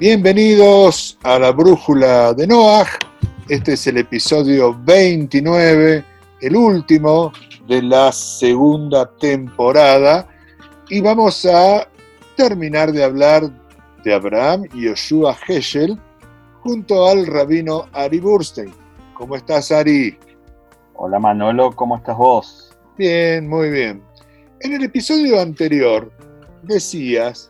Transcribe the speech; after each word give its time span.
Bienvenidos 0.00 1.18
a 1.24 1.38
la 1.38 1.52
Brújula 1.52 2.32
de 2.32 2.46
Noah. 2.46 2.86
Este 3.50 3.74
es 3.74 3.86
el 3.86 3.98
episodio 3.98 4.74
29, 4.82 6.02
el 6.40 6.56
último 6.56 7.30
de 7.68 7.82
la 7.82 8.10
segunda 8.10 9.14
temporada. 9.18 10.26
Y 10.88 11.02
vamos 11.02 11.44
a 11.44 11.86
terminar 12.34 12.92
de 12.92 13.04
hablar 13.04 13.50
de 14.02 14.14
Abraham 14.14 14.64
y 14.72 14.86
Yoshua 14.86 15.36
Heschel 15.46 16.00
junto 16.62 17.06
al 17.06 17.26
rabino 17.26 17.84
Ari 17.92 18.20
Burstein. 18.20 18.72
¿Cómo 19.12 19.36
estás, 19.36 19.70
Ari? 19.70 20.16
Hola, 20.94 21.18
Manolo, 21.18 21.76
¿cómo 21.76 21.98
estás 21.98 22.16
vos? 22.16 22.74
Bien, 22.96 23.46
muy 23.46 23.68
bien. 23.68 24.02
En 24.60 24.72
el 24.72 24.82
episodio 24.82 25.38
anterior 25.38 26.10
decías 26.62 27.49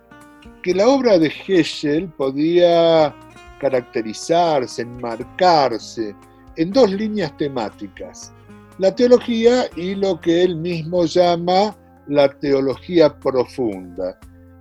que 0.63 0.75
la 0.75 0.89
obra 0.89 1.19
de 1.19 1.33
Heschel 1.47 2.09
podía 2.09 3.15
caracterizarse, 3.61 4.83
enmarcarse 4.83 6.15
en 6.57 6.73
dos 6.73 6.91
líneas 6.91 7.37
temáticas, 7.37 8.33
la 8.79 8.95
teología 8.95 9.65
y 9.77 9.95
lo 9.95 10.21
que 10.21 10.43
él 10.43 10.57
mismo 10.57 11.05
llama 11.05 11.77
la 12.09 12.29
teología 12.39 13.15
profunda. 13.19 14.19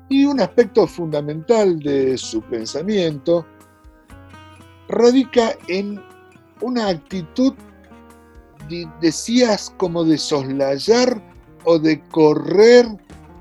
Y 0.09 0.25
un 0.25 0.39
aspecto 0.39 0.87
fundamental 0.87 1.79
de 1.79 2.17
su 2.17 2.41
pensamiento 2.41 3.45
radica 4.87 5.53
en 5.67 6.01
una 6.61 6.89
actitud, 6.89 7.53
decías, 9.01 9.73
como 9.77 10.03
de 10.03 10.17
soslayar 10.17 11.21
o 11.63 11.79
de 11.79 12.01
correr 12.09 12.85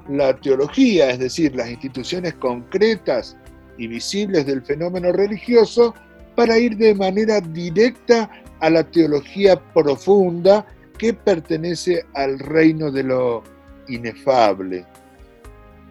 la 0.09 0.35
teología, 0.37 1.11
es 1.11 1.19
decir, 1.19 1.55
las 1.55 1.69
instituciones 1.71 2.35
concretas 2.35 3.37
y 3.77 3.87
visibles 3.87 4.47
del 4.47 4.63
fenómeno 4.63 5.13
religioso, 5.13 5.95
para 6.35 6.59
ir 6.59 6.77
de 6.77 6.95
manera 6.95 7.41
directa 7.41 8.31
a 8.61 8.71
la 8.71 8.85
teología 8.85 9.61
profunda 9.73 10.67
que 10.97 11.13
pertenece 11.13 12.05
al 12.15 12.39
reino 12.39 12.91
de 12.91 13.05
lo 13.05 13.43
inefable. 13.89 14.85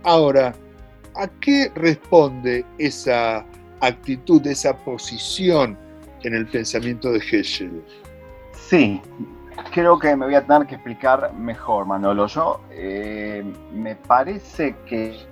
Ahora, 0.03 0.53
¿a 1.15 1.27
qué 1.41 1.71
responde 1.75 2.65
esa 2.77 3.45
actitud, 3.81 4.45
esa 4.47 4.75
posición 4.83 5.77
en 6.23 6.33
el 6.33 6.47
pensamiento 6.47 7.11
de 7.11 7.19
Heschel? 7.19 7.83
Sí, 8.69 9.01
creo 9.71 9.99
que 9.99 10.15
me 10.15 10.25
voy 10.25 10.35
a 10.35 10.45
tener 10.45 10.67
que 10.67 10.75
explicar 10.75 11.33
mejor, 11.33 11.85
Manolo. 11.85 12.27
Yo 12.27 12.61
eh, 12.71 13.43
me 13.71 13.95
parece 13.95 14.75
que 14.85 15.25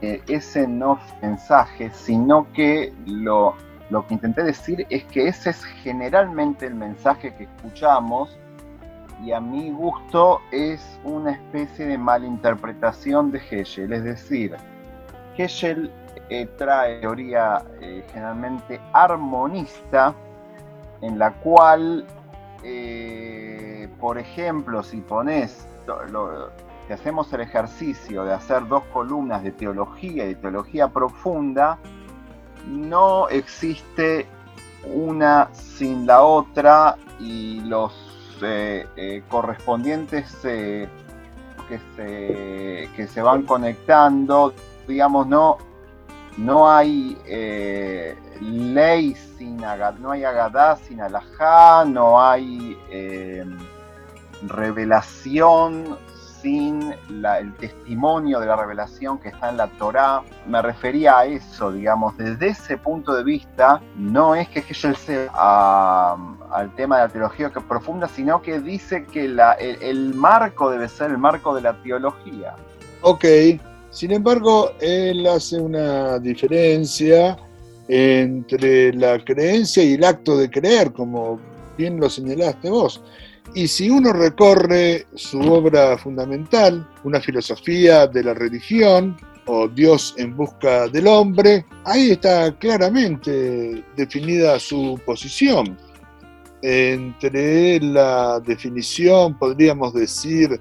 ese 0.00 0.66
no 0.66 0.98
mensaje, 1.20 1.90
sino 1.92 2.52
que 2.52 2.92
lo, 3.06 3.54
lo 3.88 4.04
que 4.04 4.14
intenté 4.14 4.42
decir 4.42 4.84
es 4.90 5.04
que 5.04 5.28
ese 5.28 5.50
es 5.50 5.64
generalmente 5.64 6.66
el 6.66 6.74
mensaje 6.74 7.32
que 7.36 7.44
escuchamos 7.44 8.36
y 9.22 9.32
a 9.32 9.40
mi 9.40 9.70
gusto 9.70 10.40
es 10.50 10.98
una 11.04 11.32
especie 11.32 11.86
de 11.86 11.98
malinterpretación 11.98 13.30
de 13.30 13.40
Hegel. 13.50 13.92
Es 13.92 14.02
decir, 14.02 14.56
Hegel 15.36 15.92
eh, 16.28 16.46
trae 16.58 17.00
teoría 17.00 17.62
eh, 17.80 18.04
generalmente 18.12 18.80
armonista 18.92 20.14
en 21.02 21.18
la 21.18 21.32
cual 21.34 22.04
eh, 22.62 23.88
por 24.00 24.18
ejemplo, 24.18 24.82
si 24.82 25.00
pones, 25.00 25.66
si 26.86 26.92
hacemos 26.92 27.32
el 27.32 27.40
ejercicio 27.40 28.24
de 28.24 28.32
hacer 28.32 28.66
dos 28.68 28.84
columnas 28.92 29.42
de 29.42 29.52
teología 29.52 30.24
y 30.24 30.28
de 30.28 30.34
teología 30.36 30.88
profunda, 30.88 31.78
no 32.68 33.28
existe 33.28 34.26
una 34.84 35.48
sin 35.52 36.06
la 36.06 36.22
otra 36.22 36.96
y 37.18 37.60
los 37.60 37.92
eh, 38.42 38.86
eh, 38.96 39.22
correspondientes 39.28 40.34
que, 40.36 40.88
se, 41.96 42.88
que 42.96 43.06
se 43.06 43.22
van 43.22 43.42
conectando, 43.42 44.52
digamos, 44.86 45.26
no, 45.26 45.58
no 46.36 46.70
hay 46.70 47.18
ley 48.40 49.14
sin 49.14 49.42
no 50.00 50.10
hay 50.10 50.24
agadá 50.24 50.76
sin 50.76 51.00
alajá, 51.00 51.84
no 51.84 52.20
hay 52.20 52.76
eh, 52.90 53.44
revelación 54.46 55.98
sin 56.40 56.92
el 57.08 57.54
testimonio 57.54 58.40
de 58.40 58.46
la 58.46 58.56
revelación 58.56 59.18
que 59.18 59.28
está 59.28 59.50
en 59.50 59.58
la 59.58 59.68
Torá. 59.68 60.22
Me 60.48 60.60
refería 60.60 61.18
a 61.18 61.24
eso, 61.24 61.70
digamos, 61.70 62.16
desde 62.16 62.48
ese 62.48 62.76
punto 62.76 63.14
de 63.14 63.22
vista, 63.22 63.80
no 63.94 64.34
es 64.34 64.48
que 64.48 64.58
Hegel 64.58 64.96
sea 64.96 65.30
al 66.50 66.74
tema 66.74 66.96
de 66.96 67.02
la 67.02 67.08
teología 67.08 67.50
profunda, 67.50 68.08
sino 68.08 68.42
que 68.42 68.58
dice 68.58 69.04
que 69.04 69.28
la, 69.28 69.52
el 69.52 70.14
marco 70.14 70.68
debe 70.70 70.88
ser 70.88 71.12
el 71.12 71.18
marco 71.18 71.54
de 71.54 71.60
la 71.60 71.74
teología. 71.74 72.56
Ok, 73.02 73.24
sin 73.92 74.10
embargo, 74.10 74.72
él 74.80 75.26
hace 75.26 75.60
una 75.60 76.18
diferencia 76.18 77.36
entre 77.88 78.94
la 78.94 79.22
creencia 79.22 79.82
y 79.82 79.94
el 79.94 80.04
acto 80.04 80.38
de 80.38 80.48
creer, 80.48 80.92
como 80.92 81.38
bien 81.76 82.00
lo 82.00 82.08
señalaste 82.08 82.70
vos. 82.70 83.02
Y 83.54 83.68
si 83.68 83.90
uno 83.90 84.14
recorre 84.14 85.06
su 85.14 85.40
obra 85.40 85.98
fundamental, 85.98 86.88
una 87.04 87.20
filosofía 87.20 88.06
de 88.06 88.24
la 88.24 88.32
religión 88.32 89.14
o 89.44 89.68
Dios 89.68 90.14
en 90.16 90.34
busca 90.34 90.88
del 90.88 91.06
hombre, 91.06 91.66
ahí 91.84 92.12
está 92.12 92.56
claramente 92.56 93.84
definida 93.94 94.58
su 94.58 94.98
posición. 95.04 95.76
Entre 96.62 97.78
la 97.80 98.40
definición, 98.40 99.36
podríamos 99.36 99.92
decir, 99.92 100.58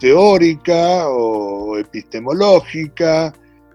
teórica 0.00 1.08
o 1.08 1.78
epistemológica 1.78 3.32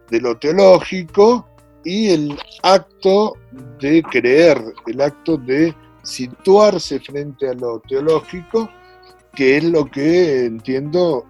de 0.09 0.19
lo 0.19 0.37
teológico 0.37 1.47
y 1.83 2.09
el 2.09 2.37
acto 2.63 3.33
de 3.79 4.01
creer, 4.03 4.61
el 4.87 5.01
acto 5.01 5.37
de 5.37 5.73
situarse 6.01 6.99
frente 6.99 7.47
a 7.47 7.53
lo 7.53 7.79
teológico, 7.79 8.69
que 9.33 9.57
es 9.57 9.63
lo 9.63 9.85
que 9.85 10.45
entiendo 10.45 11.25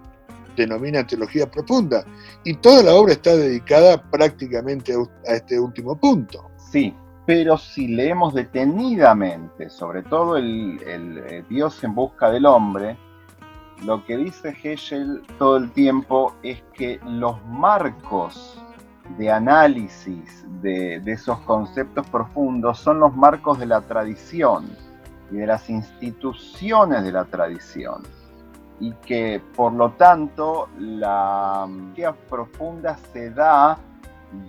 denomina 0.55 1.05
teología 1.05 1.49
profunda. 1.51 2.05
Y 2.45 2.55
toda 2.55 2.81
la 2.83 2.95
obra 2.95 3.13
está 3.13 3.35
dedicada 3.35 4.01
prácticamente 4.09 4.93
a 5.27 5.33
este 5.33 5.59
último 5.59 5.99
punto. 5.99 6.49
Sí, 6.71 6.93
pero 7.25 7.57
si 7.57 7.87
leemos 7.89 8.33
detenidamente, 8.33 9.69
sobre 9.69 10.03
todo 10.03 10.37
el, 10.37 10.79
el, 10.87 11.17
eh, 11.17 11.43
Dios 11.49 11.83
en 11.83 11.95
busca 11.95 12.31
del 12.31 12.45
hombre, 12.45 12.97
lo 13.83 14.05
que 14.05 14.17
dice 14.17 14.55
Hegel 14.63 15.21
todo 15.37 15.57
el 15.57 15.71
tiempo 15.71 16.33
es 16.43 16.61
que 16.73 16.99
los 17.05 17.43
marcos 17.45 18.61
de 19.17 19.31
análisis 19.31 20.45
de, 20.61 21.01
esos 21.05 21.39
conceptos 21.41 22.07
profundos 22.07 22.79
son 22.79 22.99
los 22.99 23.15
marcos 23.15 23.59
de 23.59 23.65
la 23.67 23.81
tradición 23.81 24.69
y 25.31 25.37
de 25.37 25.47
las 25.47 25.69
instituciones 25.69 27.03
de 27.03 27.11
la 27.11 27.25
tradición. 27.25 28.03
Y 28.79 28.91
que 29.05 29.41
por 29.55 29.73
lo 29.73 29.91
tanto 29.91 30.69
la 30.77 31.65
teología 31.67 32.13
profunda 32.29 32.97
se 33.13 33.29
da 33.29 33.77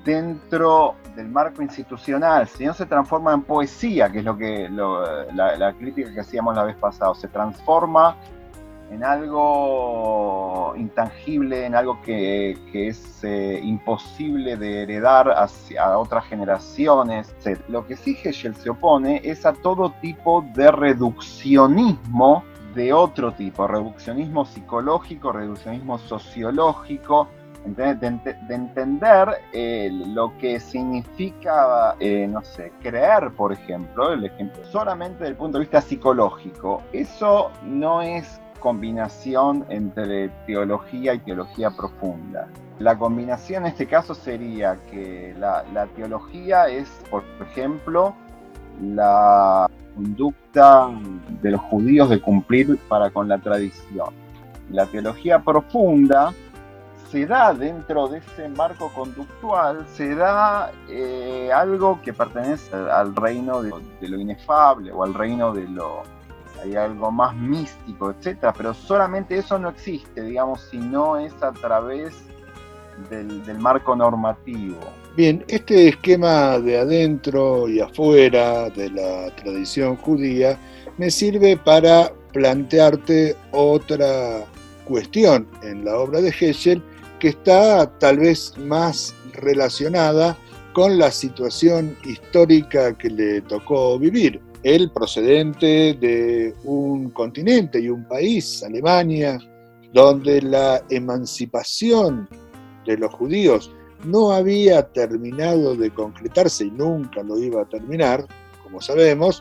dentro 0.05 0.97
del 1.15 1.29
marco 1.29 1.63
institucional, 1.63 2.49
si 2.49 2.65
no 2.65 2.75
se 2.75 2.87
transforma 2.87 3.33
en 3.35 3.43
poesía, 3.43 4.11
que 4.11 4.19
es 4.19 4.25
lo 4.25 4.37
que 4.37 4.69
la, 4.69 5.57
la, 5.57 5.73
crítica 5.75 6.13
que 6.13 6.21
hacíamos 6.21 6.57
la 6.57 6.65
vez 6.65 6.77
pasada, 6.77 7.15
se 7.15 7.29
transforma 7.29 8.17
en 8.91 9.05
algo 9.05 10.75
intangible, 10.77 11.66
en 11.66 11.75
algo 11.75 12.01
que, 12.03 12.57
es 12.72 13.25
eh, 13.25 13.60
imposible 13.63 14.57
de 14.57 14.83
heredar 14.83 15.31
hacia 15.31 15.99
otras 15.99 16.25
generaciones. 16.27 17.34
Lo 17.69 17.87
que 17.87 17.97
sí 17.97 18.16
Hegel 18.22 18.55
se 18.55 18.71
opone 18.71 19.21
es 19.25 19.45
a 19.47 19.53
todo 19.53 19.93
tipo 20.01 20.45
de 20.55 20.71
reduccionismo 20.71 22.45
de 22.75 22.93
otro 22.93 23.33
tipo, 23.33 23.66
reduccionismo 23.66 24.45
psicológico, 24.45 25.33
reduccionismo 25.33 25.99
sociológico, 25.99 27.28
de, 27.65 28.21
entender 28.51 29.28
eh, 29.53 29.91
lo 29.91 30.37
que 30.39 30.60
significa, 30.60 31.97
eh, 31.99 32.28
no 32.28 32.43
sé, 32.43 32.72
creer, 32.81 33.33
por 33.33 33.53
ejemplo, 33.53 34.13
el 34.13 34.25
ejemplo, 34.25 34.65
solamente 34.66 35.21
desde 35.21 35.31
el 35.31 35.37
punto 35.37 35.59
de 35.59 35.65
vista 35.65 35.81
psicológico. 35.81 36.83
Eso 36.93 37.51
no 37.65 38.03
es 38.03 38.41
combinación 38.61 39.65
entre 39.69 40.29
teología 40.47 41.15
y 41.15 41.19
teología 41.21 41.71
profunda. 41.71 42.49
La 42.79 42.99
combinación 42.99 43.65
en 43.65 43.73
este 43.73 43.87
caso 43.87 44.15
sería 44.15 44.77
que 44.91 45.35
la, 45.39 45.87
teología 45.97 46.69
es, 46.69 46.89
por 47.11 47.25
ejemplo, 47.41 48.15
la 48.83 49.71
conducta 49.95 50.91
de 51.41 51.51
los 51.53 51.61
judíos 51.63 52.11
de 52.11 52.21
cumplir 52.21 52.79
para 52.89 53.11
con 53.11 53.29
la 53.29 53.39
tradición. 53.39 54.09
La 54.71 54.85
teología 54.87 55.39
profunda 55.39 56.35
se 57.11 57.25
da 57.25 57.55
dentro 57.55 58.09
de 58.09 58.19
ese 58.19 58.49
marco 58.49 58.91
conductual, 58.93 59.87
se 59.89 60.15
da 60.15 60.71
eh, 60.89 61.51
algo 61.55 62.01
que 62.03 62.13
pertenece 62.13 62.75
al 62.75 63.15
reino 63.15 63.63
de, 63.63 63.73
lo 64.01 64.21
inefable 64.21 64.93
o 64.93 65.03
al 65.03 65.15
reino 65.15 65.53
de 65.55 65.69
lo... 65.69 66.03
Hay 66.63 66.75
algo 66.75 67.11
más 67.11 67.35
místico, 67.37 68.11
etcétera, 68.11 68.53
pero 68.53 68.75
solamente 68.75 69.37
eso 69.37 69.59
no 69.59 69.69
existe, 69.71 70.23
digamos, 70.23 70.63
si 70.71 70.79
no 70.79 71.17
es 71.17 71.33
a 71.43 71.53
través 71.53 72.15
del, 73.11 73.59
marco 73.59 73.95
normativo. 73.95 74.79
Bien, 75.17 75.45
este 75.49 75.89
esquema 75.89 76.59
de 76.59 76.79
adentro 76.79 77.69
y 77.69 77.81
afuera 77.81 78.71
de 78.71 78.91
la 78.91 79.31
tradición 79.37 79.97
judía 79.97 80.59
me 80.99 81.11
sirve 81.11 81.57
para 81.57 82.13
plantearte 82.33 83.37
otra 83.53 84.45
cuestión 84.85 85.47
en 85.63 85.85
la 85.85 85.97
obra 85.99 86.21
de 86.21 86.31
Heschel 86.31 86.83
que 87.19 87.29
está 87.29 87.87
tal 87.99 88.19
vez 88.19 88.57
más 88.59 89.15
relacionada 89.33 90.37
con 90.73 90.99
la 90.99 91.11
situación 91.11 91.97
histórica 92.05 92.97
que 92.97 93.09
le 93.09 93.41
tocó 93.41 93.99
vivir. 93.99 94.41
Él 94.66 94.91
procedente 94.91 95.95
de 95.95 96.53
un 96.65 97.10
continente 97.10 97.78
y 97.78 97.89
un 97.89 98.03
país, 98.09 98.65
Alemania, 98.65 99.39
donde 99.92 100.42
la 100.42 100.83
emancipación 100.91 102.28
de 102.84 102.98
los 102.98 103.15
judíos 103.15 103.72
no 104.04 104.33
había 104.33 104.83
terminado 104.89 105.77
de 105.77 105.95
concretarse 105.95 106.65
y 106.65 106.72
nunca 106.72 107.22
lo 107.22 107.39
iba 107.39 107.63
a 107.63 107.68
terminar, 107.68 108.27
como 108.65 108.80
sabemos, 108.80 109.41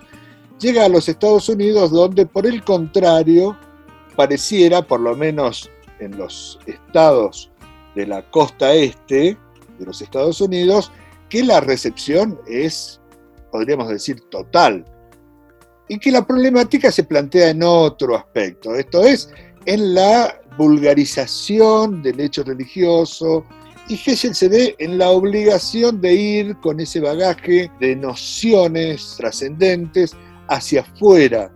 llega 0.60 0.86
a 0.86 0.89
los 0.89 1.10
Estados 1.10 1.50
Unidos 1.50 1.89
donde 1.89 2.28
por 2.28 2.45
el 2.45 2.63
contrario 2.63 3.57
pareciera, 4.16 4.83
por 4.83 5.00
lo 5.00 5.16
menos 5.16 5.71
en 5.98 6.16
los 6.19 6.60
estados 6.68 7.50
de 7.95 8.06
la 8.06 8.21
costa 8.30 8.75
este 8.75 9.36
de 9.80 9.86
los 9.88 10.04
Estados 10.04 10.39
Unidos, 10.39 10.92
que 11.30 11.44
la 11.44 11.62
recepción 11.62 12.39
es, 12.45 13.01
podríamos 13.51 13.89
decir, 13.89 14.21
total. 14.30 14.86
Y 15.88 16.00
que 16.00 16.12
la 16.12 16.26
problemática 16.26 16.92
se 16.92 17.04
plantea 17.04 17.50
en 17.50 17.62
otro 17.64 18.16
aspecto, 18.16 18.76
esto 18.76 19.04
es, 19.04 19.30
en 19.66 19.94
la 19.94 20.40
vulgarización 20.58 22.02
del 22.02 22.20
hecho 22.20 22.44
religioso, 22.44 23.46
y 23.88 23.94
Hegel 23.94 24.34
se 24.34 24.50
ve 24.50 24.76
en 24.80 24.98
la 24.98 25.12
obligación 25.12 26.02
de 26.02 26.14
ir 26.14 26.56
con 26.58 26.80
ese 26.80 27.00
bagaje 27.00 27.70
de 27.80 27.96
nociones 27.96 29.16
trascendentes 29.18 30.16
hacia 30.48 30.82
afuera 30.82 31.52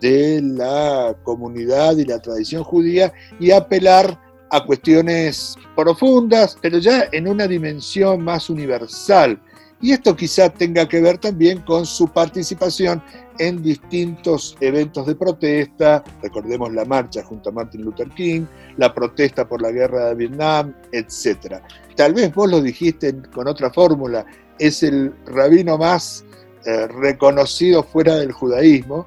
de 0.00 0.40
la 0.42 1.16
comunidad 1.22 1.96
y 1.96 2.04
la 2.04 2.18
tradición 2.18 2.64
judía 2.64 3.12
y 3.38 3.50
apelar 3.50 4.20
a 4.50 4.64
cuestiones 4.64 5.54
profundas, 5.76 6.56
pero 6.60 6.78
ya 6.78 7.08
en 7.12 7.28
una 7.28 7.46
dimensión 7.46 8.22
más 8.22 8.50
universal. 8.50 9.40
Y 9.82 9.92
esto 9.92 10.14
quizá 10.14 10.50
tenga 10.50 10.86
que 10.86 11.00
ver 11.00 11.18
también 11.18 11.60
con 11.62 11.86
su 11.86 12.08
participación 12.08 13.02
en 13.38 13.62
distintos 13.62 14.54
eventos 14.60 15.06
de 15.06 15.14
protesta, 15.14 16.04
recordemos 16.22 16.72
la 16.74 16.84
marcha 16.84 17.24
junto 17.24 17.48
a 17.48 17.52
Martin 17.52 17.82
Luther 17.82 18.10
King, 18.10 18.42
la 18.76 18.92
protesta 18.92 19.48
por 19.48 19.62
la 19.62 19.70
guerra 19.70 20.08
de 20.08 20.14
Vietnam, 20.14 20.74
etc. 20.92 21.62
Tal 21.96 22.12
vez 22.12 22.34
vos 22.34 22.50
lo 22.50 22.60
dijiste 22.60 23.14
con 23.32 23.48
otra 23.48 23.70
fórmula, 23.70 24.26
es 24.58 24.82
el 24.82 25.14
rabino 25.24 25.78
más 25.78 26.24
eh, 26.66 26.86
reconocido 26.88 27.82
fuera 27.82 28.16
del 28.16 28.32
judaísmo, 28.32 29.06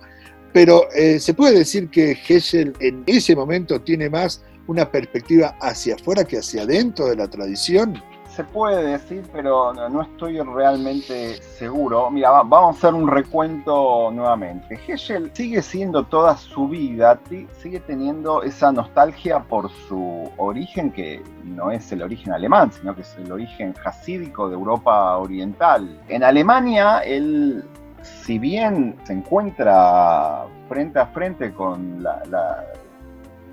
pero 0.52 0.92
eh, 0.96 1.20
se 1.20 1.36
puede 1.36 1.60
decir 1.60 1.90
que 1.90 2.18
Heschel 2.28 2.74
en 2.80 3.04
ese 3.06 3.36
momento 3.36 3.80
tiene 3.82 4.10
más 4.10 4.44
una 4.66 4.90
perspectiva 4.90 5.56
hacia 5.62 5.94
afuera 5.94 6.24
que 6.24 6.40
hacia 6.40 6.64
adentro 6.64 7.08
de 7.08 7.18
la 7.18 7.28
tradición. 7.28 8.02
Se 8.36 8.44
puede 8.44 8.84
decir, 8.84 9.24
pero 9.32 9.74
no 9.74 10.02
estoy 10.02 10.40
realmente 10.40 11.36
seguro. 11.42 12.10
Mira, 12.10 12.32
vamos 12.32 12.76
a 12.76 12.78
hacer 12.78 12.94
un 12.96 13.08
recuento 13.08 14.10
nuevamente. 14.12 14.80
Heschel 14.88 15.30
sigue 15.34 15.62
siendo 15.62 16.04
toda 16.04 16.36
su 16.36 16.68
vida, 16.68 17.20
sigue 17.62 17.80
teniendo 17.82 18.42
esa 18.42 18.72
nostalgia 18.72 19.40
por 19.40 19.70
su 19.88 20.32
origen, 20.38 20.92
que 20.92 21.22
no 21.44 21.70
es 21.70 21.92
el 21.92 22.02
origen 22.02 22.34
alemán, 22.34 22.72
sino 22.72 22.96
que 22.96 23.02
es 23.02 23.16
el 23.18 23.32
origen 23.32 23.74
jasídico 23.74 24.50
de 24.50 24.56
Europa 24.56 25.16
Oriental. 25.18 26.02
En 26.08 26.24
Alemania, 26.24 27.00
él 27.00 27.64
si 28.04 28.38
bien 28.38 28.96
se 29.04 29.14
encuentra 29.14 30.46
frente 30.68 31.00
a 31.00 31.06
frente 31.08 31.54
con 31.54 32.02
la, 32.04 32.66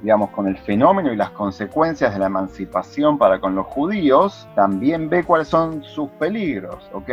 digamos, 0.03 0.31
con 0.31 0.47
el 0.49 0.57
fenómeno 0.59 1.13
y 1.13 1.17
las 1.17 1.31
consecuencias 1.31 2.13
de 2.13 2.19
la 2.19 2.27
emancipación 2.27 3.19
para 3.19 3.41
con 3.41 3.55
los 3.55 3.67
judíos, 3.67 4.49
también 4.55 5.09
ve 5.09 5.25
cuáles 5.25 5.49
son 5.49 5.83
sus 5.83 6.09
peligros, 6.11 6.91
¿ok? 6.93 7.11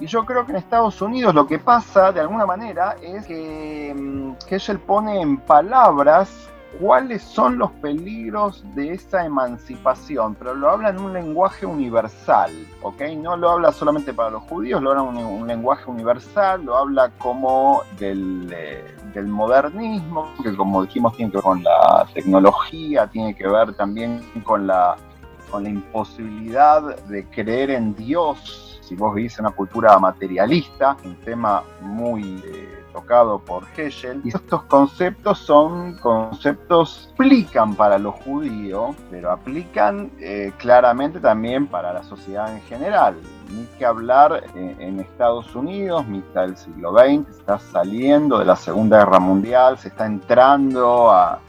Y 0.00 0.06
yo 0.06 0.26
creo 0.26 0.44
que 0.44 0.52
en 0.52 0.58
Estados 0.58 1.00
Unidos 1.00 1.34
lo 1.34 1.46
que 1.46 1.58
pasa, 1.58 2.12
de 2.12 2.20
alguna 2.20 2.44
manera, 2.44 2.96
es 3.00 3.26
que, 3.26 3.94
mm, 3.96 4.32
que 4.46 4.56
él 4.56 4.78
pone 4.80 5.20
en 5.20 5.38
palabras 5.38 6.50
cuáles 6.80 7.22
son 7.22 7.58
los 7.58 7.70
peligros 7.72 8.64
de 8.74 8.92
esa 8.92 9.24
emancipación, 9.24 10.34
pero 10.34 10.54
lo 10.54 10.70
habla 10.70 10.90
en 10.90 11.00
un 11.00 11.12
lenguaje 11.12 11.66
universal, 11.66 12.50
¿ok? 12.82 13.02
No 13.18 13.36
lo 13.36 13.50
habla 13.50 13.72
solamente 13.72 14.12
para 14.12 14.30
los 14.30 14.42
judíos, 14.44 14.82
lo 14.82 14.90
habla 14.90 15.20
en 15.20 15.26
un, 15.26 15.46
lenguaje 15.46 15.88
universal, 15.90 16.64
lo 16.64 16.76
habla 16.76 17.10
como 17.18 17.82
del, 17.98 18.52
eh, 18.54 18.96
del, 19.14 19.26
modernismo, 19.26 20.28
que 20.42 20.54
como 20.56 20.82
dijimos 20.82 21.16
tiene 21.16 21.30
que 21.30 21.36
ver 21.38 21.44
con 21.44 21.62
la 21.62 22.06
tecnología, 22.12 23.06
tiene 23.06 23.34
que 23.34 23.46
ver 23.46 23.72
también 23.74 24.22
con 24.42 24.66
la, 24.66 24.96
con 25.50 25.62
la 25.62 25.70
imposibilidad 25.70 26.96
de 27.06 27.24
creer 27.26 27.70
en 27.70 27.94
Dios, 27.94 28.75
si 28.86 28.94
vos 28.94 29.14
vivís 29.14 29.38
en 29.38 29.46
una 29.46 29.54
cultura 29.54 29.98
materialista, 29.98 30.96
un 31.04 31.16
tema 31.16 31.62
muy... 31.80 32.42
Eh, 32.46 32.76
tocado 32.96 33.38
por 33.38 33.62
Heschel. 33.76 34.22
Y 34.24 34.28
estos 34.28 34.62
conceptos 34.62 35.38
son 35.38 35.98
conceptos 35.98 37.12
que 37.14 37.24
aplican 37.24 37.74
para 37.74 37.98
los 37.98 38.14
judíos, 38.14 38.96
pero 39.10 39.30
aplican 39.30 40.10
eh, 40.18 40.50
claramente 40.56 41.20
también 41.20 41.66
para 41.66 41.92
la 41.92 42.02
sociedad 42.02 42.50
en 42.54 42.62
general. 42.62 43.14
Ni 43.50 43.66
que 43.78 43.84
hablar 43.84 44.44
eh, 44.54 44.76
en 44.78 45.00
Estados 45.00 45.54
Unidos, 45.54 46.06
mitad 46.06 46.46
del 46.46 46.56
siglo 46.56 46.92
XX, 46.92 47.26
se 47.26 47.40
está 47.40 47.58
saliendo 47.58 48.38
de 48.38 48.46
la 48.46 48.56
Segunda 48.56 49.00
Guerra 49.00 49.20
Mundial, 49.20 49.76
se 49.76 49.88
está 49.88 50.06
entrando 50.06 51.10
a, 51.10 51.40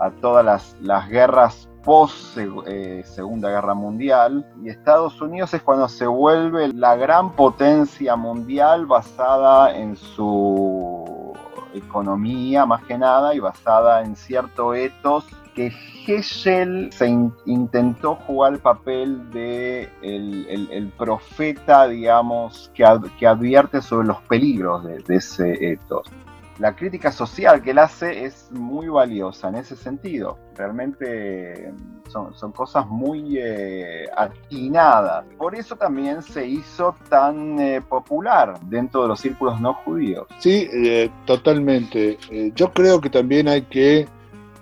a 0.00 0.10
todas 0.20 0.44
las, 0.44 0.76
las 0.80 1.08
guerras 1.08 1.68
post 1.82 2.38
eh, 2.66 3.02
Segunda 3.04 3.50
Guerra 3.50 3.74
Mundial 3.74 4.46
y 4.62 4.68
Estados 4.68 5.20
Unidos 5.20 5.52
es 5.54 5.62
cuando 5.62 5.88
se 5.88 6.06
vuelve 6.06 6.72
la 6.72 6.96
gran 6.96 7.34
potencia 7.34 8.16
mundial 8.16 8.86
basada 8.86 9.76
en 9.76 9.96
su 9.96 11.32
economía 11.74 12.66
más 12.66 12.82
que 12.84 12.98
nada 12.98 13.34
y 13.34 13.40
basada 13.40 14.02
en 14.02 14.16
cierto 14.16 14.74
ethos 14.74 15.26
que 15.54 15.72
Heschel 16.06 16.90
se 16.92 17.08
intentó 17.44 18.14
jugar 18.14 18.54
el 18.54 18.58
papel 18.58 19.30
de 19.30 19.90
el, 20.02 20.92
profeta, 20.96 21.86
digamos, 21.86 22.70
que, 22.74 22.84
que, 23.18 23.26
advierte 23.26 23.82
sobre 23.82 24.08
los 24.08 24.20
peligros 24.22 24.82
de, 24.84 24.98
de 25.00 25.16
ese 25.16 25.72
ethos 25.72 26.10
la 26.58 26.76
crítica 26.76 27.10
social 27.10 27.62
que 27.62 27.70
él 27.70 27.78
hace 27.78 28.24
es 28.24 28.50
muy 28.52 28.88
valiosa 28.88 29.48
en 29.48 29.56
ese 29.56 29.74
sentido. 29.76 30.38
Realmente 30.54 31.72
son, 32.08 32.34
son 32.34 32.52
cosas 32.52 32.86
muy 32.86 33.38
eh, 33.38 34.04
atinadas. 34.16 35.24
Por 35.38 35.54
eso 35.54 35.76
también 35.76 36.22
se 36.22 36.46
hizo 36.46 36.94
tan 37.08 37.58
eh, 37.58 37.80
popular 37.80 38.60
dentro 38.66 39.02
de 39.02 39.08
los 39.08 39.20
círculos 39.20 39.60
no 39.60 39.74
judíos. 39.74 40.26
Sí, 40.38 40.68
eh, 40.72 41.10
totalmente. 41.24 42.18
yo 42.54 42.72
creo 42.72 43.00
que 43.00 43.10
también 43.10 43.48
hay 43.48 43.62
que 43.62 44.06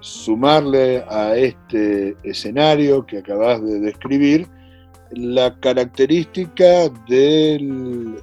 sumarle 0.00 1.04
a 1.09 1.35
este 1.37 2.16
escenario 2.23 3.04
que 3.04 3.18
acabas 3.18 3.62
de 3.62 3.80
describir 3.80 4.49
la 5.11 5.54
característica 5.59 6.88
del 7.09 8.23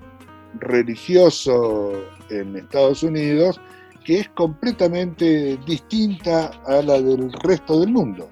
religioso 0.60 1.92
en 2.30 2.56
Estados 2.56 3.04
Unidos 3.04 3.60
que 4.08 4.22
es 4.22 4.30
completamente 4.30 5.60
distinta 5.68 6.50
a 6.66 6.82
la 6.82 7.02
del 7.02 7.30
resto 7.44 7.82
del 7.82 7.92
mundo. 7.92 8.30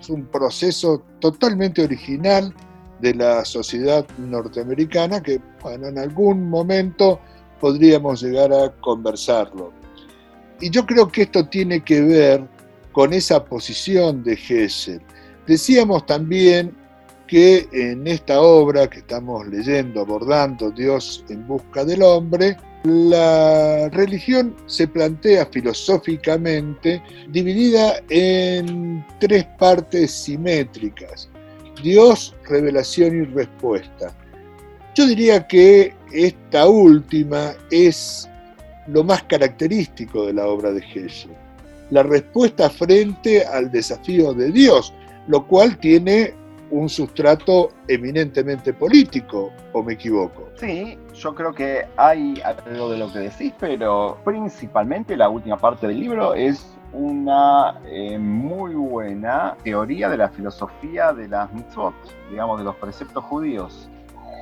Es 0.00 0.08
un 0.08 0.24
proceso 0.24 1.02
totalmente 1.20 1.84
original 1.84 2.54
de 3.02 3.14
la 3.14 3.44
sociedad 3.44 4.06
norteamericana 4.16 5.22
que, 5.22 5.38
bueno, 5.62 5.88
en 5.88 5.98
algún 5.98 6.48
momento 6.48 7.20
podríamos 7.60 8.22
llegar 8.22 8.50
a 8.50 8.72
conversarlo. 8.80 9.74
Y 10.58 10.70
yo 10.70 10.86
creo 10.86 11.08
que 11.08 11.22
esto 11.22 11.46
tiene 11.46 11.84
que 11.84 12.00
ver 12.00 12.48
con 12.92 13.12
esa 13.12 13.44
posición 13.44 14.24
de 14.24 14.32
Hessel. 14.32 15.02
Decíamos 15.46 16.06
también 16.06 16.74
que 17.30 17.68
en 17.70 18.08
esta 18.08 18.40
obra 18.40 18.90
que 18.90 18.98
estamos 18.98 19.46
leyendo, 19.46 20.00
abordando 20.00 20.72
Dios 20.72 21.24
en 21.28 21.46
busca 21.46 21.84
del 21.84 22.02
hombre, 22.02 22.56
la 22.82 23.88
religión 23.90 24.56
se 24.66 24.88
plantea 24.88 25.46
filosóficamente 25.46 27.00
dividida 27.28 28.02
en 28.08 29.06
tres 29.20 29.46
partes 29.60 30.10
simétricas. 30.10 31.28
Dios, 31.80 32.34
revelación 32.48 33.22
y 33.22 33.24
respuesta. 33.26 34.12
Yo 34.96 35.06
diría 35.06 35.46
que 35.46 35.94
esta 36.12 36.66
última 36.66 37.54
es 37.70 38.28
lo 38.88 39.04
más 39.04 39.22
característico 39.22 40.26
de 40.26 40.32
la 40.32 40.48
obra 40.48 40.72
de 40.72 40.80
Hegel, 40.80 41.30
la 41.90 42.02
respuesta 42.02 42.68
frente 42.68 43.44
al 43.46 43.70
desafío 43.70 44.34
de 44.34 44.50
Dios, 44.50 44.92
lo 45.28 45.46
cual 45.46 45.78
tiene 45.78 46.39
un 46.70 46.88
sustrato 46.88 47.70
eminentemente 47.88 48.72
político, 48.72 49.50
¿o 49.72 49.82
me 49.82 49.94
equivoco? 49.94 50.48
Sí, 50.56 50.98
yo 51.14 51.34
creo 51.34 51.52
que 51.52 51.86
hay 51.96 52.40
algo 52.44 52.90
de 52.90 52.98
lo 52.98 53.12
que 53.12 53.20
decís, 53.20 53.52
pero 53.58 54.18
principalmente 54.24 55.16
la 55.16 55.28
última 55.28 55.56
parte 55.56 55.88
del 55.88 56.00
libro 56.00 56.34
es 56.34 56.76
una 56.92 57.80
eh, 57.86 58.18
muy 58.18 58.74
buena 58.74 59.56
teoría 59.62 60.08
de 60.08 60.16
la 60.16 60.28
filosofía 60.28 61.12
de 61.12 61.28
las 61.28 61.52
mitzvot, 61.52 61.94
digamos, 62.30 62.58
de 62.58 62.64
los 62.64 62.76
preceptos 62.76 63.24
judíos, 63.24 63.88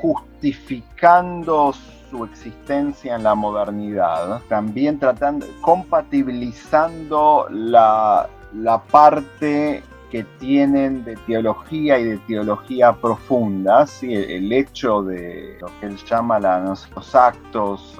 justificando 0.00 1.72
su 2.10 2.24
existencia 2.24 3.16
en 3.16 3.22
la 3.22 3.34
modernidad, 3.34 4.40
también 4.48 4.98
tratando, 4.98 5.46
compatibilizando 5.60 7.46
la, 7.50 8.28
la 8.54 8.82
parte 8.82 9.82
que 10.10 10.24
tienen 10.38 11.04
de 11.04 11.16
teología 11.16 11.98
y 11.98 12.04
de 12.04 12.16
teología 12.18 12.92
profunda, 12.92 13.86
¿sí? 13.86 14.14
el, 14.14 14.52
hecho 14.52 15.02
de 15.02 15.58
lo 15.60 15.66
que 15.78 15.86
él 15.86 15.96
llama 15.96 16.38
los 16.40 17.14
actos, 17.14 17.96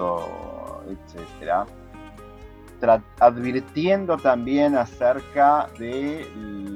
etcétera, 0.87 1.65
advirtiendo 3.19 4.17
también 4.17 4.75
acerca 4.75 5.67
de 5.77 6.27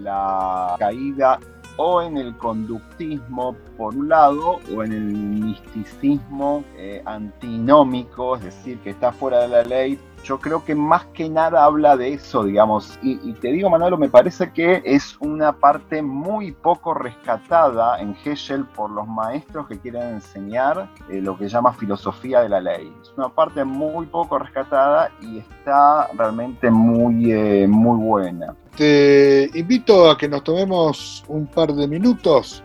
la 0.04 0.75
caída 0.78 1.40
o 1.78 2.02
en 2.02 2.18
el 2.18 2.38
conductismo 2.38 3.56
por 3.78 3.96
un 3.96 4.10
lado 4.10 4.60
o 4.75 4.84
en 4.84 4.92
el 4.92 5.04
misticismo 5.04 6.63
eh, 6.78 7.02
antinómico, 7.06 8.36
es 8.36 8.44
decir, 8.44 8.80
que 8.80 8.92
está 8.92 9.12
fuera 9.12 9.42
de 9.42 9.48
la 9.48 9.63
ley 9.63 10.00
yo 10.24 10.39
creo 10.39 10.63
que 10.63 10.74
más 10.74 11.06
que 11.08 11.30
nada 11.30 11.65
habla 11.65 11.98
de 11.98 12.13
eso, 12.13 12.44
digamos. 12.44 12.98
Y, 13.01 13.34
te 13.34 13.50
digo, 13.50 13.70
Manolo, 13.70 13.98
me 13.98 14.10
parece 14.10 14.51
que 14.51 14.82
es 14.86 15.18
una 15.20 15.53
parte 15.53 16.01
muy 16.01 16.51
poco 16.51 16.94
rescatada 16.94 18.00
en 18.00 18.15
Hegel 18.24 18.65
por 18.65 18.89
los 18.89 19.08
maestros 19.08 19.68
que 19.68 19.80
quieren 19.80 20.15
enseñar 20.15 20.89
eh, 21.10 21.22
lo 21.22 21.38
que 21.38 21.50
llama 21.50 21.74
filosofía 21.74 22.42
de 22.42 22.50
la 22.50 22.62
ley. 22.62 22.94
Es 23.01 23.13
una 23.18 23.30
parte 23.30 23.63
muy 23.65 24.06
poco 24.06 24.39
rescatada 24.39 25.12
y 25.22 25.39
está 25.39 26.08
realmente 26.15 26.72
muy, 26.72 27.32
eh, 27.32 27.68
muy 27.68 27.98
buena. 27.98 28.56
Te 28.77 29.51
invito 29.53 30.10
a 30.10 30.18
que 30.18 30.27
nos 30.27 30.44
tomemos 30.44 31.24
un 31.27 31.46
par 31.48 31.74
de 31.74 31.88
minutos 31.88 32.63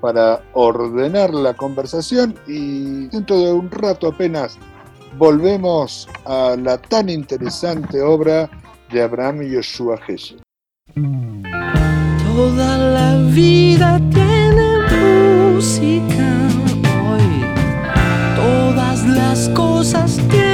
para 0.00 0.42
ordenar 0.52 1.32
la 1.32 1.54
conversación 1.54 2.34
y 2.46 3.06
dentro 3.08 3.38
de 3.38 3.52
un 3.52 3.70
rato 3.70 4.08
apenas 4.08 4.58
volvemos 5.18 6.08
a 6.24 6.56
la 6.56 6.78
tan 6.78 7.08
interesante 7.08 8.02
obra 8.02 8.48
de 8.92 9.02
Abraham 9.02 9.42
y 9.42 9.54
Joshua 9.54 9.98
Gesell. 9.98 10.40
Toda 12.24 12.78
la 12.78 13.16
vida 13.32 14.00
tiene 14.10 14.78
música 15.54 16.48
hoy, 17.10 17.44
todas 18.36 19.06
las 19.06 19.48
cosas 19.50 20.16
tienen 20.28 20.45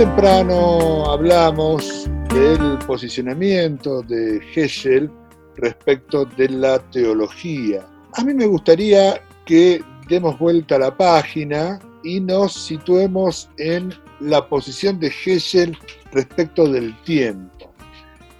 temprano 0.00 1.10
hablamos 1.10 2.08
del 2.32 2.78
posicionamiento 2.86 4.00
de 4.00 4.40
Hegel 4.54 5.10
respecto 5.56 6.24
de 6.24 6.48
la 6.48 6.78
teología. 6.90 7.86
A 8.14 8.24
mí 8.24 8.32
me 8.32 8.46
gustaría 8.46 9.22
que 9.44 9.84
demos 10.08 10.38
vuelta 10.38 10.76
a 10.76 10.78
la 10.78 10.96
página 10.96 11.78
y 12.02 12.18
nos 12.18 12.54
situemos 12.54 13.50
en 13.58 13.92
la 14.20 14.48
posición 14.48 14.98
de 14.98 15.08
Hegel 15.08 15.76
respecto 16.12 16.66
del 16.66 16.98
tiempo. 17.02 17.70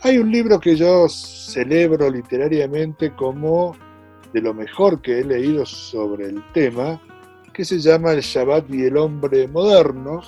Hay 0.00 0.16
un 0.16 0.32
libro 0.32 0.58
que 0.58 0.76
yo 0.76 1.10
celebro 1.10 2.08
literariamente 2.08 3.14
como 3.16 3.76
de 4.32 4.40
lo 4.40 4.54
mejor 4.54 5.02
que 5.02 5.18
he 5.18 5.24
leído 5.24 5.66
sobre 5.66 6.24
el 6.24 6.42
tema, 6.54 6.98
que 7.52 7.66
se 7.66 7.78
llama 7.78 8.12
El 8.12 8.22
Shabbat 8.22 8.64
y 8.70 8.84
el 8.84 8.96
hombre 8.96 9.46
moderno, 9.46 10.22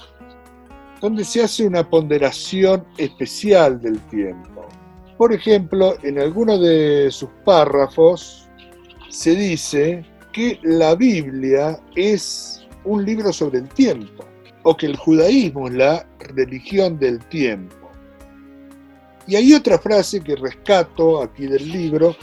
donde 1.03 1.25
se 1.25 1.43
hace 1.43 1.67
una 1.67 1.91
ponderación 1.91 2.85
especial 2.97 3.81
del 3.83 3.99
tiempo. 4.03 4.69
Por 5.19 5.33
ejemplo, 5.33 5.97
en 6.05 6.21
alguno 6.21 6.57
de 6.59 7.11
sus 7.11 7.29
párrafos 7.45 8.49
se 9.09 9.35
dice 9.35 10.07
que 10.33 10.61
la 10.63 10.95
Biblia 10.95 11.79
es 11.97 12.65
un 12.85 13.05
libro 13.05 13.33
sobre 13.33 13.59
el 13.59 13.69
tiempo, 13.69 14.25
o 14.63 14.77
que 14.77 14.87
el 14.87 14.97
judaísmo 14.97 15.67
es 15.67 15.75
la 15.75 16.07
religión 16.21 16.99
del 17.01 17.19
tiempo. 17.27 17.91
Y 19.27 19.35
hay 19.35 19.55
otra 19.55 19.79
frase 19.79 20.21
que 20.21 20.37
rescato 20.37 21.21
aquí 21.21 21.47
del 21.47 21.69
libro, 21.69 22.15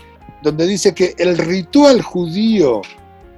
donde 0.42 0.66
dice 0.66 0.96
que 0.96 1.16
el 1.18 1.38
ritual 1.38 2.02
judío 2.02 2.82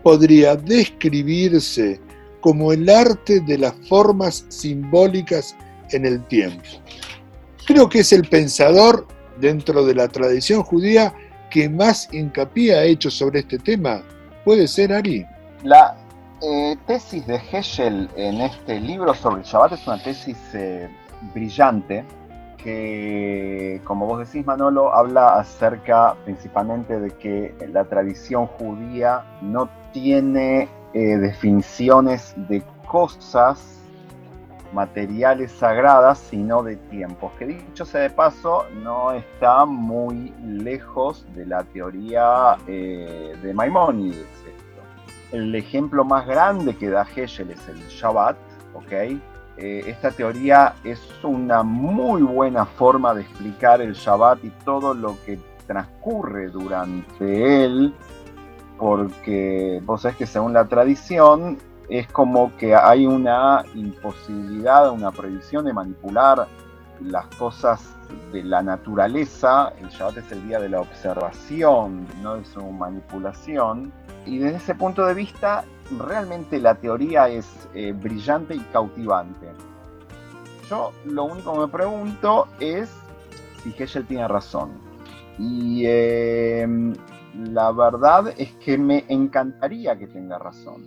podría 0.04 0.56
describirse 0.56 2.00
como 2.42 2.74
el 2.74 2.90
arte 2.90 3.40
de 3.40 3.58
las 3.58 3.74
formas 3.88 4.46
simbólicas 4.50 5.56
en 5.92 6.06
el 6.06 6.24
tiempo. 6.28 6.64
Creo 7.66 7.88
que 7.88 8.00
es 8.00 8.12
el 8.12 8.28
pensador 8.28 9.08
dentro 9.40 9.86
de 9.86 9.96
la 9.96 10.08
tradición 10.08 10.64
judía 10.64 11.14
que 11.50 11.70
más 11.70 12.12
hincapié 12.12 12.76
ha 12.76 12.84
hecho 12.84 13.10
sobre 13.10 13.42
este 13.42 13.60
tema. 13.60 14.02
¿Puede 14.44 14.68
ser 14.68 14.94
Ari? 14.94 15.26
La 15.64 15.96
eh, 16.42 16.76
tesis 16.88 17.26
de 17.28 17.40
Heschel 17.52 18.10
en 18.16 18.42
este 18.42 18.80
libro 18.80 19.14
sobre 19.14 19.42
el 19.42 19.48
Shabbat 19.48 19.74
es 19.74 19.88
una 19.88 20.02
tesis 20.02 20.38
eh, 20.54 20.90
brillante 21.34 22.04
que, 22.58 23.82
como 23.84 24.06
vos 24.06 24.20
decís 24.20 24.46
Manolo, 24.46 24.94
habla 24.94 25.40
acerca 25.40 26.16
principalmente 26.24 27.00
de 27.00 27.12
que 27.12 27.56
la 27.72 27.84
tradición 27.86 28.48
judía 28.48 29.24
no 29.42 29.70
tiene 29.92 30.68
eh, 30.94 31.18
definiciones 31.18 32.34
de 32.36 32.64
cosas 32.88 33.80
materiales 34.74 35.52
sagradas, 35.52 36.20
sino 36.20 36.64
de 36.64 36.78
tiempos, 36.78 37.32
que 37.38 37.46
dicho 37.46 37.86
sea 37.86 38.02
de 38.02 38.10
paso, 38.10 38.66
no 38.84 39.12
está 39.12 39.66
muy 39.66 40.34
lejos 40.44 41.26
de 41.36 41.46
la 41.46 41.64
teoría 41.64 42.58
eh, 42.68 43.36
de 43.42 43.54
Maimónides. 43.54 44.28
El 45.32 45.54
ejemplo 45.56 46.04
más 46.04 46.28
grande 46.28 46.76
que 46.76 46.90
da 46.90 47.04
Hegel 47.04 47.52
es 47.52 47.68
el 47.70 47.80
Shabbat, 47.88 48.36
¿ok? 48.74 48.92
Eh, 49.58 49.84
esta 49.88 50.12
teoría 50.12 50.76
es 50.84 51.02
una 51.24 51.64
muy 51.64 52.22
buena 52.22 52.66
forma 52.66 53.14
de 53.14 53.22
explicar 53.22 53.82
el 53.82 53.94
Shabbat 53.94 54.44
y 54.44 54.50
todo 54.66 54.94
lo 54.94 55.16
que 55.26 55.40
transcurre 55.68 56.50
durante 56.50 57.64
él 57.64 57.94
porque 58.82 59.80
vos 59.86 60.02
sabés 60.02 60.18
que 60.18 60.26
según 60.26 60.54
la 60.54 60.66
tradición 60.66 61.60
es 61.88 62.08
como 62.08 62.58
que 62.58 62.74
hay 62.74 63.06
una 63.06 63.64
imposibilidad, 63.76 64.90
una 64.90 65.12
prohibición 65.12 65.66
de 65.66 65.74
manipular 65.74 66.48
las 67.00 67.28
cosas 67.36 67.96
de 68.34 68.42
la 68.42 68.64
naturaleza. 68.64 69.72
El 69.80 69.90
Shabbat 69.90 70.18
es 70.18 70.32
el 70.32 70.48
día 70.48 70.60
de 70.60 70.70
la 70.70 70.82
observación, 70.82 72.08
no 72.24 72.38
de 72.38 72.46
su 72.46 72.60
manipulación. 72.72 73.94
Y 74.26 74.40
desde 74.40 74.58
ese 74.58 74.74
punto 74.74 75.06
de 75.06 75.14
vista, 75.14 75.64
realmente 76.00 76.60
la 76.60 76.74
teoría 76.74 77.28
es 77.28 77.70
eh, 77.76 77.92
brillante 77.92 78.56
y 78.56 78.62
cautivante. 78.74 79.52
Yo 80.68 80.92
lo 81.06 81.26
único 81.26 81.54
que 81.54 81.60
me 81.60 81.68
pregunto 81.68 82.48
es 82.60 82.90
si 83.62 83.76
Hegel 83.78 84.08
tiene 84.08 84.28
razón. 84.28 84.72
Y 85.38 85.84
eh, 85.86 86.68
la 87.36 87.72
verdad 87.72 88.34
es 88.38 88.52
que 88.56 88.78
me 88.78 89.06
encantaría 89.08 89.98
que 89.98 90.08
tenga 90.08 90.38
razón. 90.38 90.84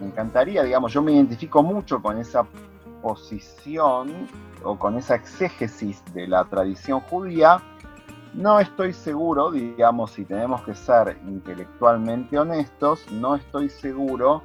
Me 0.00 0.06
encantaría, 0.06 0.62
digamos, 0.62 0.92
yo 0.92 1.02
me 1.02 1.12
identifico 1.12 1.62
mucho 1.62 2.00
con 2.00 2.18
esa 2.18 2.46
posición 3.02 4.28
o 4.62 4.78
con 4.78 4.96
esa 4.96 5.16
exégesis 5.16 6.02
de 6.14 6.28
la 6.28 6.44
tradición 6.44 7.00
judía. 7.00 7.60
No 8.34 8.60
estoy 8.60 8.92
seguro, 8.92 9.50
digamos, 9.50 10.12
si 10.12 10.24
tenemos 10.24 10.62
que 10.62 10.74
ser 10.74 11.18
intelectualmente 11.26 12.38
honestos, 12.38 13.04
no 13.10 13.34
estoy 13.34 13.68
seguro 13.68 14.42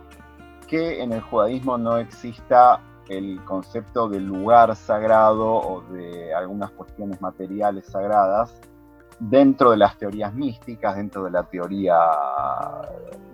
que 0.68 1.02
en 1.02 1.14
el 1.14 1.22
judaísmo 1.22 1.78
no 1.78 1.98
exista 1.98 2.82
el 3.08 3.42
concepto 3.46 4.10
de 4.10 4.20
lugar 4.20 4.76
sagrado 4.76 5.48
o 5.48 5.82
de 5.94 6.34
algunas 6.34 6.72
cuestiones 6.72 7.22
materiales 7.22 7.86
sagradas 7.86 8.54
dentro 9.20 9.72
de 9.72 9.78
las 9.78 9.98
teorías 9.98 10.34
místicas, 10.34 10.96
dentro 10.96 11.24
de 11.24 11.32
la 11.32 11.44
teoría, 11.44 11.98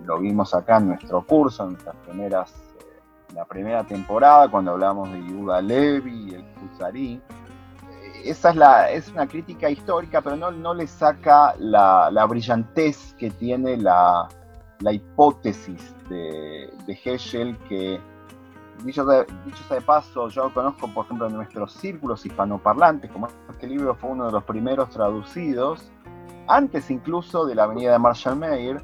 lo 0.04 0.18
vimos 0.18 0.54
acá 0.54 0.78
en 0.78 0.88
nuestro 0.88 1.24
curso, 1.26 1.64
en 1.64 1.70
nuestras 1.70 1.96
primeras, 1.96 2.52
eh, 2.80 3.00
la 3.34 3.44
primera 3.44 3.84
temporada, 3.84 4.48
cuando 4.48 4.72
hablamos 4.72 5.10
de 5.12 5.24
Yuda 5.24 5.60
Levi 5.60 6.34
el 6.34 6.44
Kuzari. 6.54 7.14
Eh, 7.14 8.22
esa 8.24 8.50
es, 8.50 8.56
la, 8.56 8.90
es 8.90 9.08
una 9.10 9.26
crítica 9.26 9.68
histórica, 9.68 10.20
pero 10.22 10.36
no, 10.36 10.50
no 10.50 10.74
le 10.74 10.86
saca 10.86 11.54
la, 11.58 12.10
la 12.10 12.24
brillantez 12.26 13.14
que 13.18 13.30
tiene 13.30 13.76
la, 13.76 14.28
la 14.80 14.92
hipótesis 14.92 15.94
de, 16.08 16.70
de 16.86 17.00
Heschel 17.04 17.56
que 17.68 18.00
dicho, 18.82 19.04
sea 19.06 19.24
de 19.76 19.80
paso, 19.80 20.28
yo 20.28 20.52
conozco, 20.52 20.88
por 20.88 21.04
ejemplo, 21.04 21.26
en 21.26 21.34
nuestros 21.34 21.72
círculos 21.72 22.24
hispanoparlantes, 22.26 23.10
como 23.10 23.28
este 23.50 23.66
libro 23.66 23.94
fue 23.94 24.10
uno 24.10 24.26
de 24.26 24.32
los 24.32 24.44
primeros 24.44 24.90
traducidos, 24.90 25.90
antes 26.46 26.90
incluso 26.90 27.46
de 27.46 27.54
la 27.54 27.64
avenida 27.64 27.92
de 27.92 27.98
Marshall 27.98 28.36
Mayer, 28.36 28.82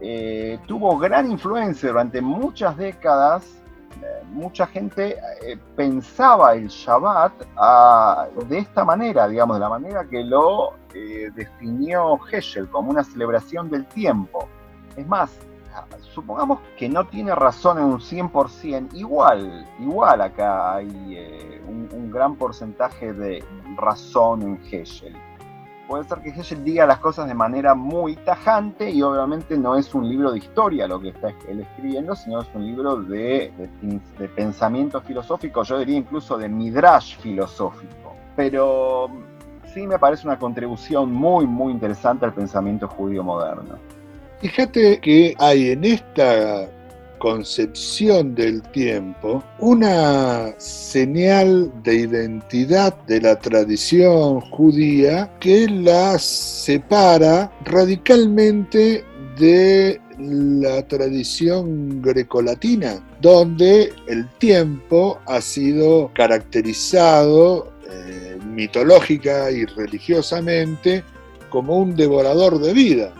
eh, 0.00 0.58
tuvo 0.66 0.98
gran 0.98 1.30
influencia 1.30 1.90
durante 1.90 2.20
muchas 2.20 2.76
décadas. 2.76 3.62
Eh, 4.02 4.24
mucha 4.30 4.66
gente 4.66 5.18
eh, 5.42 5.58
pensaba 5.76 6.54
el 6.54 6.68
Shabbat 6.68 7.32
ah, 7.56 8.26
de 8.48 8.58
esta 8.58 8.84
manera, 8.84 9.28
digamos, 9.28 9.56
de 9.56 9.60
la 9.60 9.68
manera 9.68 10.04
que 10.04 10.24
lo 10.24 10.74
definió 11.34 12.18
Heschel, 12.32 12.68
como 12.68 12.90
una 12.90 13.04
celebración 13.04 13.70
del 13.70 13.86
tiempo. 13.86 14.48
Es 14.96 15.06
más, 15.06 15.38
supongamos 16.14 16.60
que 16.76 16.88
no 16.88 17.06
tiene 17.06 17.34
razón 17.34 17.78
en 17.78 17.84
un 17.84 18.00
100%, 18.00 18.94
igual, 18.94 19.66
igual 19.78 20.20
acá 20.20 20.76
hay 20.76 21.16
eh, 21.16 21.62
un, 21.66 22.10
gran 22.10 22.34
porcentaje 22.36 23.12
de 23.12 23.44
razón 23.76 24.42
en 24.42 24.60
Hegel. 24.70 25.14
Puede 25.86 26.04
ser 26.04 26.20
que 26.20 26.30
Hegel 26.30 26.64
diga 26.64 26.86
las 26.86 26.98
cosas 26.98 27.26
de 27.26 27.34
manera 27.34 27.74
muy 27.74 28.16
tajante 28.16 28.90
y 28.90 29.02
obviamente 29.02 29.56
no 29.56 29.76
es 29.76 29.94
un 29.94 30.08
libro 30.08 30.32
de 30.32 30.38
historia 30.38 30.86
lo 30.86 31.00
que 31.00 31.08
está 31.08 31.32
él 31.48 31.60
escribiendo, 31.60 32.14
sino 32.14 32.40
es 32.40 32.48
un 32.54 32.64
libro 32.64 32.96
de, 32.96 33.52
de 34.18 34.28
pensamiento 34.28 35.00
filosófico, 35.00 35.62
yo 35.62 35.78
diría 35.78 35.96
incluso 35.96 36.36
de 36.36 36.48
midrash 36.48 37.18
filosófico. 37.18 38.14
Pero 38.36 39.10
sí 39.72 39.86
me 39.86 39.98
parece 39.98 40.26
una 40.26 40.38
contribución 40.38 41.12
muy, 41.12 41.46
muy 41.46 41.72
interesante 41.72 42.24
al 42.24 42.34
pensamiento 42.34 42.88
judío 42.88 43.22
moderno. 43.22 43.78
Fíjate 44.40 45.00
que 45.00 45.34
hay 45.38 45.68
en 45.72 45.84
esta 45.84 46.66
concepción 47.18 48.34
del 48.34 48.62
tiempo 48.62 49.44
una 49.58 50.54
señal 50.56 51.70
de 51.82 51.96
identidad 51.96 52.96
de 53.06 53.20
la 53.20 53.38
tradición 53.38 54.40
judía 54.40 55.30
que 55.40 55.68
la 55.68 56.18
separa 56.18 57.52
radicalmente 57.66 59.04
de 59.38 60.00
la 60.18 60.88
tradición 60.88 62.00
grecolatina, 62.00 62.98
donde 63.20 63.92
el 64.06 64.26
tiempo 64.38 65.20
ha 65.26 65.42
sido 65.42 66.10
caracterizado 66.14 67.74
eh, 67.90 68.38
mitológica 68.46 69.50
y 69.50 69.66
religiosamente 69.66 71.04
como 71.50 71.76
un 71.76 71.94
devorador 71.94 72.58
de 72.58 72.72
vida 72.72 73.12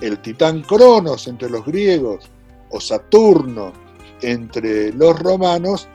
el 0.00 0.18
titán 0.18 0.62
Cronos 0.62 1.26
entre 1.28 1.50
los 1.50 1.64
griegos 1.64 2.30
o 2.70 2.80
Saturno 2.80 3.72
entre 4.20 4.92
los 4.92 5.18
romanos, 5.18 5.88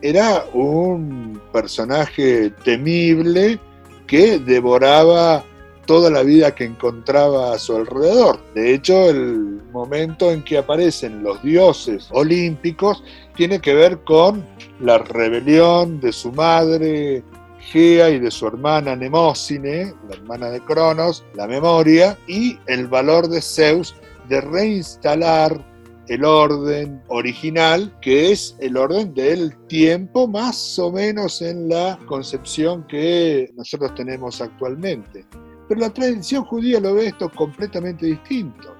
era 0.00 0.44
un 0.52 1.40
personaje 1.52 2.50
temible 2.64 3.58
que 4.06 4.38
devoraba 4.38 5.44
toda 5.86 6.10
la 6.10 6.22
vida 6.22 6.54
que 6.54 6.64
encontraba 6.64 7.52
a 7.52 7.58
su 7.58 7.76
alrededor. 7.76 8.40
De 8.54 8.74
hecho, 8.74 9.10
el 9.10 9.60
momento 9.72 10.30
en 10.30 10.42
que 10.42 10.58
aparecen 10.58 11.22
los 11.22 11.42
dioses 11.42 12.08
olímpicos 12.10 13.02
tiene 13.36 13.60
que 13.60 13.74
ver 13.74 13.98
con 14.04 14.46
la 14.80 14.98
rebelión 14.98 16.00
de 16.00 16.12
su 16.12 16.32
madre 16.32 17.22
Gea 17.64 18.10
y 18.10 18.18
de 18.18 18.30
su 18.30 18.46
hermana 18.46 18.94
Nemósine, 18.94 19.94
la 20.08 20.16
hermana 20.16 20.50
de 20.50 20.60
Cronos, 20.60 21.24
la 21.34 21.46
memoria, 21.46 22.18
y 22.26 22.58
el 22.66 22.86
valor 22.86 23.28
de 23.28 23.40
Zeus 23.40 23.94
de 24.28 24.40
reinstalar 24.40 25.64
el 26.08 26.24
orden 26.24 27.02
original, 27.08 27.94
que 28.00 28.32
es 28.32 28.56
el 28.60 28.76
orden 28.76 29.14
del 29.14 29.56
tiempo, 29.66 30.28
más 30.28 30.78
o 30.78 30.92
menos 30.92 31.40
en 31.40 31.68
la 31.68 31.98
concepción 32.06 32.86
que 32.86 33.50
nosotros 33.56 33.94
tenemos 33.94 34.40
actualmente. 34.40 35.24
Pero 35.68 35.80
la 35.80 35.90
tradición 35.90 36.44
judía 36.44 36.80
lo 36.80 36.94
ve 36.94 37.06
esto 37.06 37.30
completamente 37.30 38.06
distinto. 38.06 38.74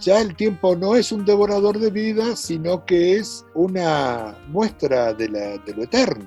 Ya 0.00 0.22
el 0.22 0.34
tiempo 0.34 0.74
no 0.74 0.96
es 0.96 1.12
un 1.12 1.26
devorador 1.26 1.78
de 1.78 1.90
vida, 1.90 2.34
sino 2.34 2.86
que 2.86 3.16
es 3.16 3.44
una 3.54 4.34
muestra 4.48 5.12
de, 5.12 5.28
de 5.28 5.74
lo 5.74 5.82
eterno. 5.82 6.26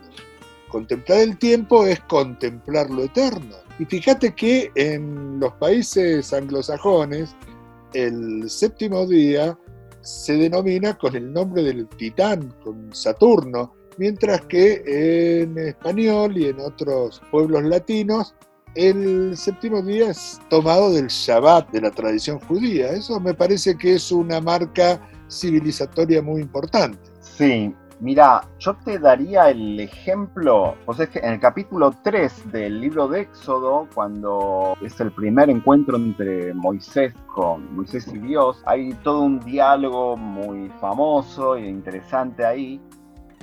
Contemplar 0.73 1.19
el 1.19 1.37
tiempo 1.37 1.85
es 1.85 1.99
contemplar 1.99 2.89
lo 2.89 3.03
eterno. 3.03 3.57
Y 3.77 3.85
fíjate 3.85 4.33
que 4.33 4.71
en 4.73 5.39
los 5.39 5.53
países 5.53 6.33
anglosajones, 6.33 7.35
el 7.93 8.49
séptimo 8.49 9.05
día 9.05 9.55
se 10.01 10.33
denomina 10.33 10.97
con 10.97 11.15
el 11.15 11.31
nombre 11.31 11.61
del 11.61 11.87
titán, 11.89 12.51
con 12.63 12.91
Saturno, 12.91 13.75
mientras 13.99 14.41
que 14.47 15.43
en 15.43 15.59
español 15.59 16.35
y 16.39 16.47
en 16.47 16.59
otros 16.59 17.21
pueblos 17.29 17.65
latinos 17.65 18.33
el 18.73 19.37
séptimo 19.37 19.79
día 19.83 20.09
es 20.09 20.41
tomado 20.49 20.91
del 20.91 21.05
Shabbat, 21.05 21.69
de 21.69 21.81
la 21.81 21.91
tradición 21.91 22.39
judía. 22.39 22.93
Eso 22.93 23.19
me 23.19 23.35
parece 23.35 23.77
que 23.77 23.93
es 23.93 24.11
una 24.11 24.41
marca 24.41 24.99
civilizatoria 25.29 26.23
muy 26.23 26.41
importante. 26.41 26.97
Sí, 27.21 27.73
Mira, 28.03 28.41
yo 28.59 28.73
te 28.73 28.99
daría 28.99 29.49
el 29.49 29.79
ejemplo, 29.79 30.75
pues 30.85 30.99
es 30.99 31.07
que 31.07 31.19
en 31.19 31.35
el 31.35 31.39
capítulo 31.39 31.93
3 32.03 32.51
del 32.51 32.81
libro 32.81 33.07
de 33.07 33.21
Éxodo, 33.21 33.87
cuando 33.95 34.75
es 34.81 34.99
el 34.99 35.13
primer 35.13 35.49
encuentro 35.49 35.95
entre 35.95 36.53
Moisés 36.53 37.13
con 37.33 37.73
Moisés 37.73 38.05
y 38.13 38.17
Dios, 38.17 38.61
hay 38.65 38.91
todo 39.05 39.21
un 39.21 39.39
diálogo 39.39 40.17
muy 40.17 40.67
famoso 40.81 41.55
e 41.55 41.65
interesante 41.65 42.45
ahí, 42.45 42.81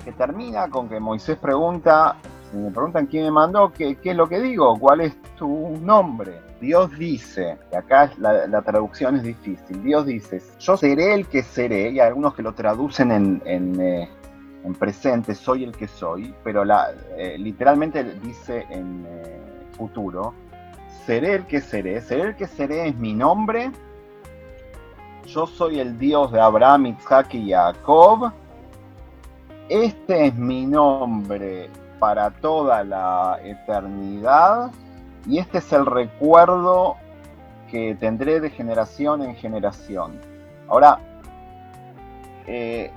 que 0.04 0.12
termina 0.12 0.68
con 0.68 0.90
que 0.90 1.00
Moisés 1.00 1.38
pregunta, 1.38 2.16
si 2.50 2.58
me 2.58 2.70
preguntan 2.70 3.06
quién 3.06 3.24
me 3.24 3.30
mandó, 3.30 3.72
¿qué, 3.72 3.96
es 4.04 4.14
lo 4.14 4.28
que 4.28 4.40
digo? 4.40 4.78
¿Cuál 4.78 5.00
es 5.00 5.16
tu 5.38 5.70
nombre? 5.80 6.38
Dios 6.60 6.90
dice, 6.98 7.56
y 7.72 7.76
acá 7.76 8.12
la, 8.18 8.60
traducción 8.60 9.16
es 9.16 9.22
difícil, 9.22 9.82
Dios 9.82 10.04
dice, 10.04 10.42
yo 10.58 10.76
seré 10.76 11.14
el 11.14 11.28
que 11.28 11.42
seré, 11.42 11.92
y 11.92 11.98
hay 11.98 12.08
algunos 12.08 12.34
que 12.34 12.42
lo 12.42 12.52
traducen 12.52 13.10
en, 13.10 13.80
eh, 13.80 14.10
en 14.64 14.74
presente 14.74 15.34
soy 15.34 15.64
el 15.64 15.72
que 15.72 15.88
soy, 15.88 16.34
pero 16.44 16.64
eh, 17.16 17.36
literalmente 17.38 18.04
dice 18.04 18.66
en 18.70 19.06
eh, 19.08 19.40
futuro, 19.72 20.34
seré 21.06 21.34
el 21.34 21.46
que 21.46 21.60
seré, 21.60 22.00
seré 22.00 22.22
el 22.22 22.36
que 22.36 22.46
seré 22.46 22.88
es 22.88 22.96
mi 22.96 23.14
nombre, 23.14 23.70
yo 25.26 25.46
soy 25.46 25.80
el 25.80 25.98
Dios 25.98 26.32
de 26.32 26.40
Abraham, 26.40 26.86
Isaac 26.86 27.34
y 27.34 27.50
Jacob, 27.50 28.32
este 29.68 30.26
es 30.26 30.34
mi 30.34 30.66
nombre 30.66 31.70
para 31.98 32.30
toda 32.30 32.82
la 32.82 33.38
eternidad 33.44 34.70
y 35.26 35.38
este 35.38 35.58
es 35.58 35.72
el 35.72 35.86
recuerdo 35.86 36.96
que 37.70 37.94
tendré 37.94 38.40
de 38.40 38.50
generación 38.50 39.22
en 39.22 39.36
generación. 39.36 40.20
Ahora, 40.68 40.98
eh, 42.46 42.90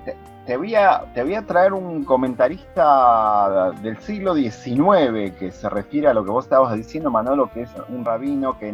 te 0.45 0.57
voy, 0.57 0.75
a, 0.75 1.05
te 1.13 1.23
voy 1.23 1.35
a 1.35 1.45
traer 1.45 1.73
un 1.73 2.03
comentarista 2.03 3.71
del 3.81 3.97
siglo 3.99 4.35
XIX 4.35 5.31
que 5.39 5.51
se 5.51 5.69
refiere 5.69 6.07
a 6.07 6.13
lo 6.13 6.23
que 6.25 6.31
vos 6.31 6.45
estabas 6.45 6.75
diciendo, 6.75 7.09
Manolo, 7.09 7.49
que 7.51 7.61
es 7.61 7.69
un 7.87 8.03
rabino 8.03 8.57
que 8.59 8.73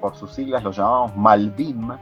por 0.00 0.16
sus 0.16 0.32
siglas 0.32 0.64
lo 0.64 0.72
llamamos 0.72 1.16
Malvim, 1.16 1.92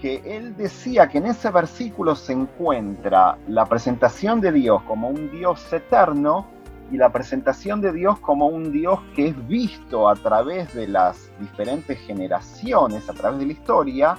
que 0.00 0.22
él 0.24 0.56
decía 0.56 1.08
que 1.08 1.18
en 1.18 1.26
ese 1.26 1.50
versículo 1.50 2.16
se 2.16 2.32
encuentra 2.32 3.36
la 3.48 3.66
presentación 3.66 4.40
de 4.40 4.50
Dios 4.50 4.82
como 4.84 5.08
un 5.08 5.30
Dios 5.30 5.70
eterno 5.72 6.46
y 6.90 6.96
la 6.96 7.10
presentación 7.10 7.80
de 7.80 7.92
Dios 7.92 8.18
como 8.20 8.46
un 8.46 8.72
Dios 8.72 8.98
que 9.14 9.28
es 9.28 9.48
visto 9.48 10.08
a 10.08 10.14
través 10.14 10.74
de 10.74 10.88
las 10.88 11.30
diferentes 11.38 11.98
generaciones, 12.00 13.08
a 13.08 13.12
través 13.12 13.40
de 13.40 13.46
la 13.46 13.52
historia, 13.52 14.16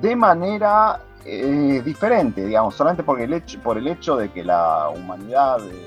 de 0.00 0.16
manera 0.16 1.00
es 1.26 1.84
diferente, 1.84 2.44
digamos, 2.44 2.74
solamente 2.74 3.02
porque 3.02 3.24
el 3.24 3.32
hecho, 3.32 3.60
por 3.60 3.78
el 3.78 3.88
hecho 3.88 4.16
de 4.16 4.30
que 4.30 4.44
la 4.44 4.88
humanidad 4.90 5.60
eh, 5.66 5.86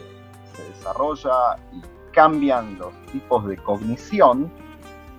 se 0.54 0.64
desarrolla 0.64 1.56
y 1.72 1.82
cambian 2.12 2.78
los 2.78 2.94
tipos 3.12 3.48
de 3.48 3.58
cognición, 3.58 4.52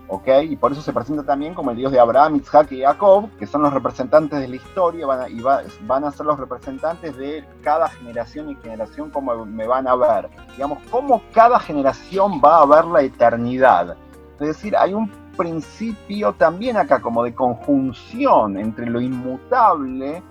¿ok? 0.08 0.28
Y 0.42 0.56
por 0.56 0.72
eso 0.72 0.82
se 0.82 0.92
presenta 0.92 1.22
también 1.22 1.54
como 1.54 1.70
el 1.70 1.78
Dios 1.78 1.92
de 1.92 2.00
Abraham, 2.00 2.36
Isaac 2.36 2.72
y 2.72 2.82
Jacob, 2.82 3.30
que 3.38 3.46
son 3.46 3.62
los 3.62 3.72
representantes 3.72 4.40
de 4.40 4.48
la 4.48 4.56
historia 4.56 5.06
van 5.06 5.30
y 5.30 5.40
van 5.40 6.04
a 6.04 6.10
ser 6.10 6.26
los 6.26 6.38
representantes 6.38 7.16
de 7.16 7.44
cada 7.62 7.88
generación 7.88 8.50
y 8.50 8.56
generación 8.56 9.10
como 9.10 9.46
me 9.46 9.66
van 9.66 9.88
a 9.88 9.96
ver. 9.96 10.28
Digamos, 10.52 10.78
cómo 10.90 11.22
cada 11.32 11.58
generación 11.58 12.40
va 12.44 12.60
a 12.60 12.66
ver 12.66 12.84
la 12.84 13.02
eternidad. 13.02 13.96
Es 14.40 14.48
decir, 14.48 14.76
hay 14.76 14.94
un 14.94 15.19
principio 15.40 16.34
también 16.34 16.76
acá 16.76 17.00
como 17.00 17.24
de 17.24 17.34
conjunción 17.34 18.58
entre 18.58 18.84
lo 18.84 19.00
inmutable, 19.00 20.22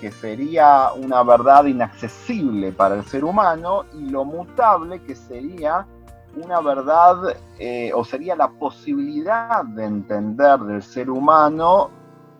que 0.00 0.10
sería 0.10 0.88
una 0.96 1.22
verdad 1.22 1.66
inaccesible 1.66 2.72
para 2.72 2.96
el 2.96 3.04
ser 3.04 3.24
humano, 3.24 3.84
y 3.92 4.10
lo 4.10 4.24
mutable, 4.24 5.00
que 5.02 5.14
sería 5.14 5.86
una 6.34 6.60
verdad 6.60 7.36
eh, 7.60 7.92
o 7.94 8.04
sería 8.04 8.34
la 8.34 8.48
posibilidad 8.48 9.64
de 9.66 9.84
entender 9.84 10.58
del 10.58 10.82
ser 10.82 11.10
humano 11.10 11.90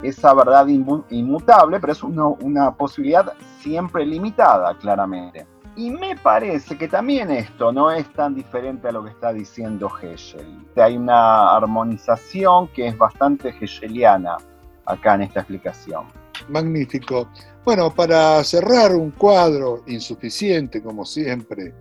esa 0.02 0.34
verdad 0.34 0.66
inmutable, 0.66 1.78
pero 1.78 1.92
es 1.92 2.02
una 2.02 2.74
posibilidad 2.74 3.34
siempre 3.60 4.04
limitada, 4.04 4.76
claramente. 4.78 5.53
Y 5.76 5.90
me 5.90 6.16
parece 6.16 6.78
que 6.78 6.86
también 6.86 7.30
esto 7.32 7.72
no 7.72 7.90
es 7.90 8.10
tan 8.12 8.34
diferente 8.34 8.88
a 8.88 8.92
lo 8.92 9.02
que 9.04 9.10
está 9.10 9.32
diciendo 9.32 9.90
Hegel. 10.00 10.64
Hay 10.76 10.96
una 10.96 11.56
armonización 11.56 12.68
que 12.68 12.86
es 12.86 12.96
bastante 12.96 13.48
hegeliana 13.48 14.36
acá 14.86 15.14
en 15.14 15.22
esta 15.22 15.40
explicación. 15.40 16.04
Magnífico. 16.48 17.28
Bueno, 17.64 17.92
para 17.92 18.44
cerrar 18.44 18.94
un 18.94 19.10
cuadro 19.12 19.82
insuficiente, 19.86 20.82
como 20.82 21.04
siempre, 21.04 21.72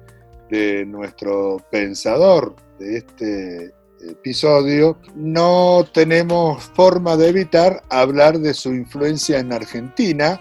de 0.49 0.86
nuestro 0.86 1.58
pensador 1.69 2.56
de 2.79 2.97
este 2.97 3.73
episodio, 4.10 4.97
no 5.15 5.86
tenemos 5.93 6.63
forma 6.63 7.15
de 7.15 7.29
evitar 7.29 7.84
hablar 7.89 8.39
de 8.39 8.53
su 8.53 8.73
influencia 8.73 9.39
en 9.39 9.53
Argentina, 9.53 10.39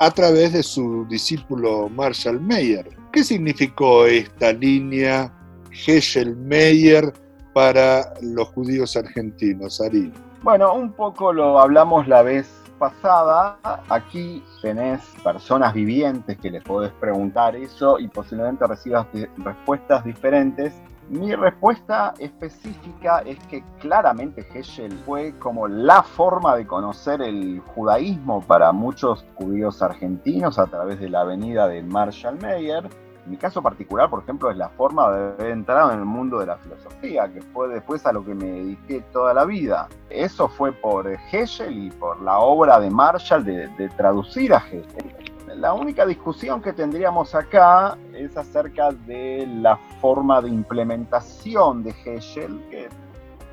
a 0.00 0.10
través 0.10 0.54
de 0.54 0.62
su 0.62 1.04
discípulo 1.08 1.90
Marshall 1.90 2.40
Mayer. 2.40 2.88
¿Qué 3.12 3.22
significó 3.22 4.06
esta 4.06 4.50
línea 4.50 5.30
Heschel-Meyer 5.70 7.12
para 7.52 8.14
los 8.22 8.48
judíos 8.48 8.96
argentinos, 8.96 9.78
Ari? 9.78 10.10
Bueno, 10.42 10.72
un 10.72 10.90
poco 10.92 11.34
lo 11.34 11.60
hablamos 11.60 12.08
la 12.08 12.22
vez 12.22 12.50
pasada. 12.78 13.58
Aquí 13.90 14.42
tenés 14.62 15.02
personas 15.22 15.74
vivientes 15.74 16.38
que 16.38 16.50
les 16.50 16.64
podés 16.64 16.92
preguntar 16.92 17.54
eso 17.54 17.98
y 17.98 18.08
posiblemente 18.08 18.66
recibas 18.66 19.06
respuestas 19.36 20.02
diferentes 20.02 20.72
mi 21.10 21.34
respuesta 21.34 22.14
específica 22.20 23.18
es 23.26 23.36
que 23.46 23.64
claramente 23.80 24.46
Heschel 24.54 24.92
fue 25.04 25.34
como 25.40 25.66
la 25.66 26.04
forma 26.04 26.54
de 26.54 26.68
conocer 26.68 27.20
el 27.20 27.60
judaísmo 27.74 28.40
para 28.42 28.70
muchos 28.70 29.26
judíos 29.34 29.82
argentinos 29.82 30.60
a 30.60 30.66
través 30.66 31.00
de 31.00 31.08
la 31.08 31.22
avenida 31.22 31.66
de 31.66 31.82
Marshall 31.82 32.38
Mayer. 32.40 32.88
En 33.24 33.30
mi 33.32 33.36
caso 33.36 33.60
particular, 33.60 34.08
por 34.08 34.22
ejemplo, 34.22 34.52
es 34.52 34.56
la 34.56 34.68
forma 34.68 35.10
de 35.10 35.32
haber 35.32 35.50
entrado 35.50 35.92
en 35.92 35.98
el 35.98 36.04
mundo 36.04 36.38
de 36.38 36.46
la 36.46 36.56
filosofía, 36.58 37.28
que 37.32 37.42
fue 37.42 37.68
después 37.68 38.06
a 38.06 38.12
lo 38.12 38.24
que 38.24 38.34
me 38.34 38.46
dediqué 38.46 39.00
toda 39.12 39.34
la 39.34 39.44
vida. 39.44 39.88
Eso 40.10 40.48
fue 40.48 40.70
por 40.70 41.10
Heschel 41.32 41.86
y 41.86 41.90
por 41.90 42.22
la 42.22 42.38
obra 42.38 42.78
de 42.78 42.88
Marshall 42.88 43.44
de, 43.44 43.66
de 43.66 43.88
traducir 43.88 44.54
a 44.54 44.58
Heschel 44.58 45.29
la 45.60 45.74
única 45.74 46.06
discusión 46.06 46.62
que 46.62 46.72
tendríamos 46.72 47.34
acá 47.34 47.98
es 48.14 48.34
acerca 48.34 48.92
de 48.92 49.46
la 49.60 49.76
forma 50.00 50.40
de 50.40 50.48
implementación 50.48 51.82
de 51.82 51.94
Heschel, 52.04 52.62
que 52.70 52.88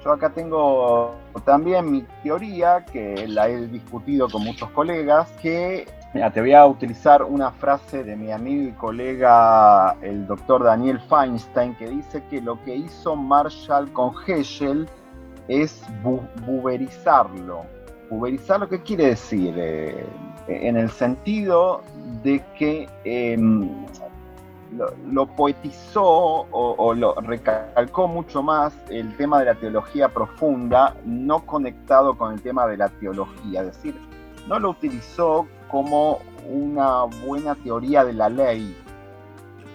yo 0.03 0.13
acá 0.13 0.29
tengo 0.29 1.15
también 1.43 1.91
mi 1.91 2.05
teoría, 2.23 2.85
que 2.85 3.27
la 3.27 3.49
he 3.49 3.67
discutido 3.67 4.29
con 4.29 4.45
muchos 4.45 4.69
colegas, 4.69 5.29
que 5.41 5.85
te 6.33 6.39
voy 6.39 6.53
a 6.53 6.65
utilizar 6.65 7.23
una 7.23 7.51
frase 7.51 8.05
de 8.05 8.15
mi 8.15 8.31
amigo 8.31 8.69
y 8.69 8.71
colega, 8.73 9.97
el 10.01 10.25
doctor 10.27 10.63
Daniel 10.63 11.01
Feinstein, 11.09 11.75
que 11.75 11.89
dice 11.89 12.23
que 12.29 12.41
lo 12.41 12.63
que 12.63 12.73
hizo 12.73 13.17
Marshall 13.17 13.91
con 13.91 14.13
Heschel 14.25 14.87
es 15.49 15.83
buberizarlo 16.45 17.76
Uberizar 18.09 18.59
lo 18.59 18.69
que 18.69 18.81
quiere 18.81 19.07
decir, 19.07 19.53
eh, 19.57 20.05
en 20.47 20.77
el 20.77 20.89
sentido 20.89 21.81
de 22.23 22.43
que 22.57 22.87
em, 23.03 23.69
lo, 25.11 25.25
poetizó 25.27 26.47
o, 26.51 26.93
lo 26.93 27.15
recalcó 27.15 28.07
mucho 28.07 28.41
más 28.41 28.73
el 28.89 29.15
tema 29.17 29.39
de 29.39 29.45
la 29.45 29.55
teología 29.55 30.09
profunda, 30.09 30.95
no 31.05 31.45
conectado 31.45 32.17
con 32.17 32.33
el 32.33 32.41
tema 32.41 32.67
de 32.67 32.77
la 32.77 32.89
teología, 32.89 33.61
es 33.61 33.67
decir, 33.67 33.95
no 34.47 34.59
lo 34.59 34.69
utilizó 34.71 35.47
como 35.69 36.19
una 36.49 37.03
buena 37.25 37.55
teoría 37.55 38.05
de 38.05 38.13
la 38.13 38.29
ley 38.29 38.75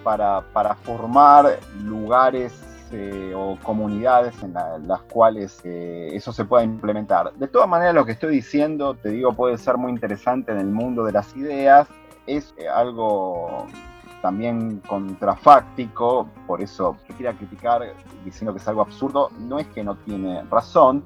para, 0.03 0.41
para 0.53 0.75
formar 0.75 1.59
lugares 1.85 2.72
eh, 2.93 3.33
o 3.35 3.59
comunidades 3.63 4.43
en, 4.43 4.55
las 4.55 5.01
cuales 5.03 5.61
eh, 5.65 6.11
eso 6.13 6.33
se 6.33 6.45
pueda 6.45 6.63
implementar. 6.65 7.33
De 7.35 7.49
todas 7.49 7.69
maneras, 7.69 7.95
lo 7.95 8.05
que 8.05 8.13
estoy 8.13 8.35
diciendo, 8.35 8.95
te 8.95 9.11
digo, 9.11 9.33
puede 9.33 9.59
ser 9.59 9.77
muy 9.77 9.91
interesante 9.91 10.53
en 10.53 10.59
el 10.59 10.67
mundo 10.67 11.05
de 11.05 11.13
las 11.13 11.35
ideas. 11.37 11.89
Es 12.27 12.55
eh, 12.57 12.69
algo 12.69 13.67
también 14.21 14.79
contrafáctico, 14.87 16.29
por 16.47 16.63
eso 16.63 16.97
que 17.07 17.15
quiera 17.15 17.33
criticar 17.33 17.83
diciendo 18.25 18.53
que 18.53 18.61
es 18.61 18.69
algo 18.69 18.83
absurdo, 18.83 19.31
no 19.41 19.59
es 19.59 19.67
que 19.69 19.83
no 19.83 19.97
tiene 19.97 20.43
razón, 20.45 21.03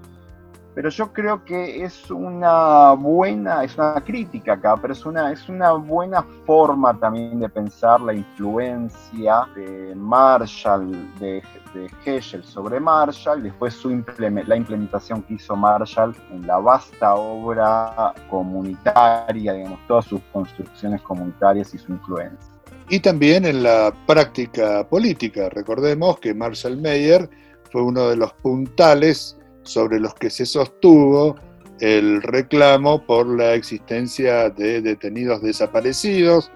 pero 0.76 0.90
yo 0.90 1.10
creo 1.10 1.42
que 1.42 1.84
es 1.84 2.10
una 2.10 2.92
buena, 2.92 3.64
es 3.64 3.78
una 3.78 3.94
crítica 4.04 4.52
acá, 4.52 4.76
pero 4.76 4.92
es 4.92 5.06
una, 5.06 5.32
es 5.32 5.48
una 5.48 5.72
buena 5.72 6.22
forma 6.44 6.92
también 7.00 7.40
de 7.40 7.48
pensar 7.48 7.98
la 8.02 8.12
influencia 8.12 9.48
de 9.56 9.94
Marshall, 9.94 11.14
de, 11.18 11.42
de 11.72 11.90
Heschel 12.04 12.44
sobre 12.44 12.78
Marshall, 12.78 13.42
después 13.42 13.72
su 13.72 13.88
la 14.18 14.56
implementación 14.56 15.22
que 15.22 15.34
hizo 15.34 15.56
Marshall 15.56 16.14
en 16.30 16.46
la 16.46 16.58
vasta 16.58 17.14
obra 17.14 18.12
comunitaria, 18.28 19.54
digamos, 19.54 19.78
todas 19.88 20.04
sus 20.04 20.20
construcciones 20.30 21.00
comunitarias 21.00 21.72
y 21.72 21.78
su 21.78 21.92
influencia. 21.92 22.52
Y 22.90 23.00
también 23.00 23.46
en 23.46 23.62
la 23.62 23.94
práctica 24.06 24.86
política. 24.86 25.48
Recordemos 25.48 26.18
que 26.18 26.34
Marshall 26.34 26.78
Mayer 26.82 27.30
fue 27.72 27.80
uno 27.80 28.10
de 28.10 28.16
los 28.16 28.34
puntales 28.34 29.38
sobre 29.66 30.00
los 30.00 30.14
que 30.14 30.30
se 30.30 30.46
sostuvo 30.46 31.36
el 31.80 32.22
reclamo 32.22 33.04
por 33.04 33.26
la 33.26 33.54
existencia 33.54 34.48
de 34.50 34.80
detenidos 34.80 35.42
desaparecidos 35.42 36.50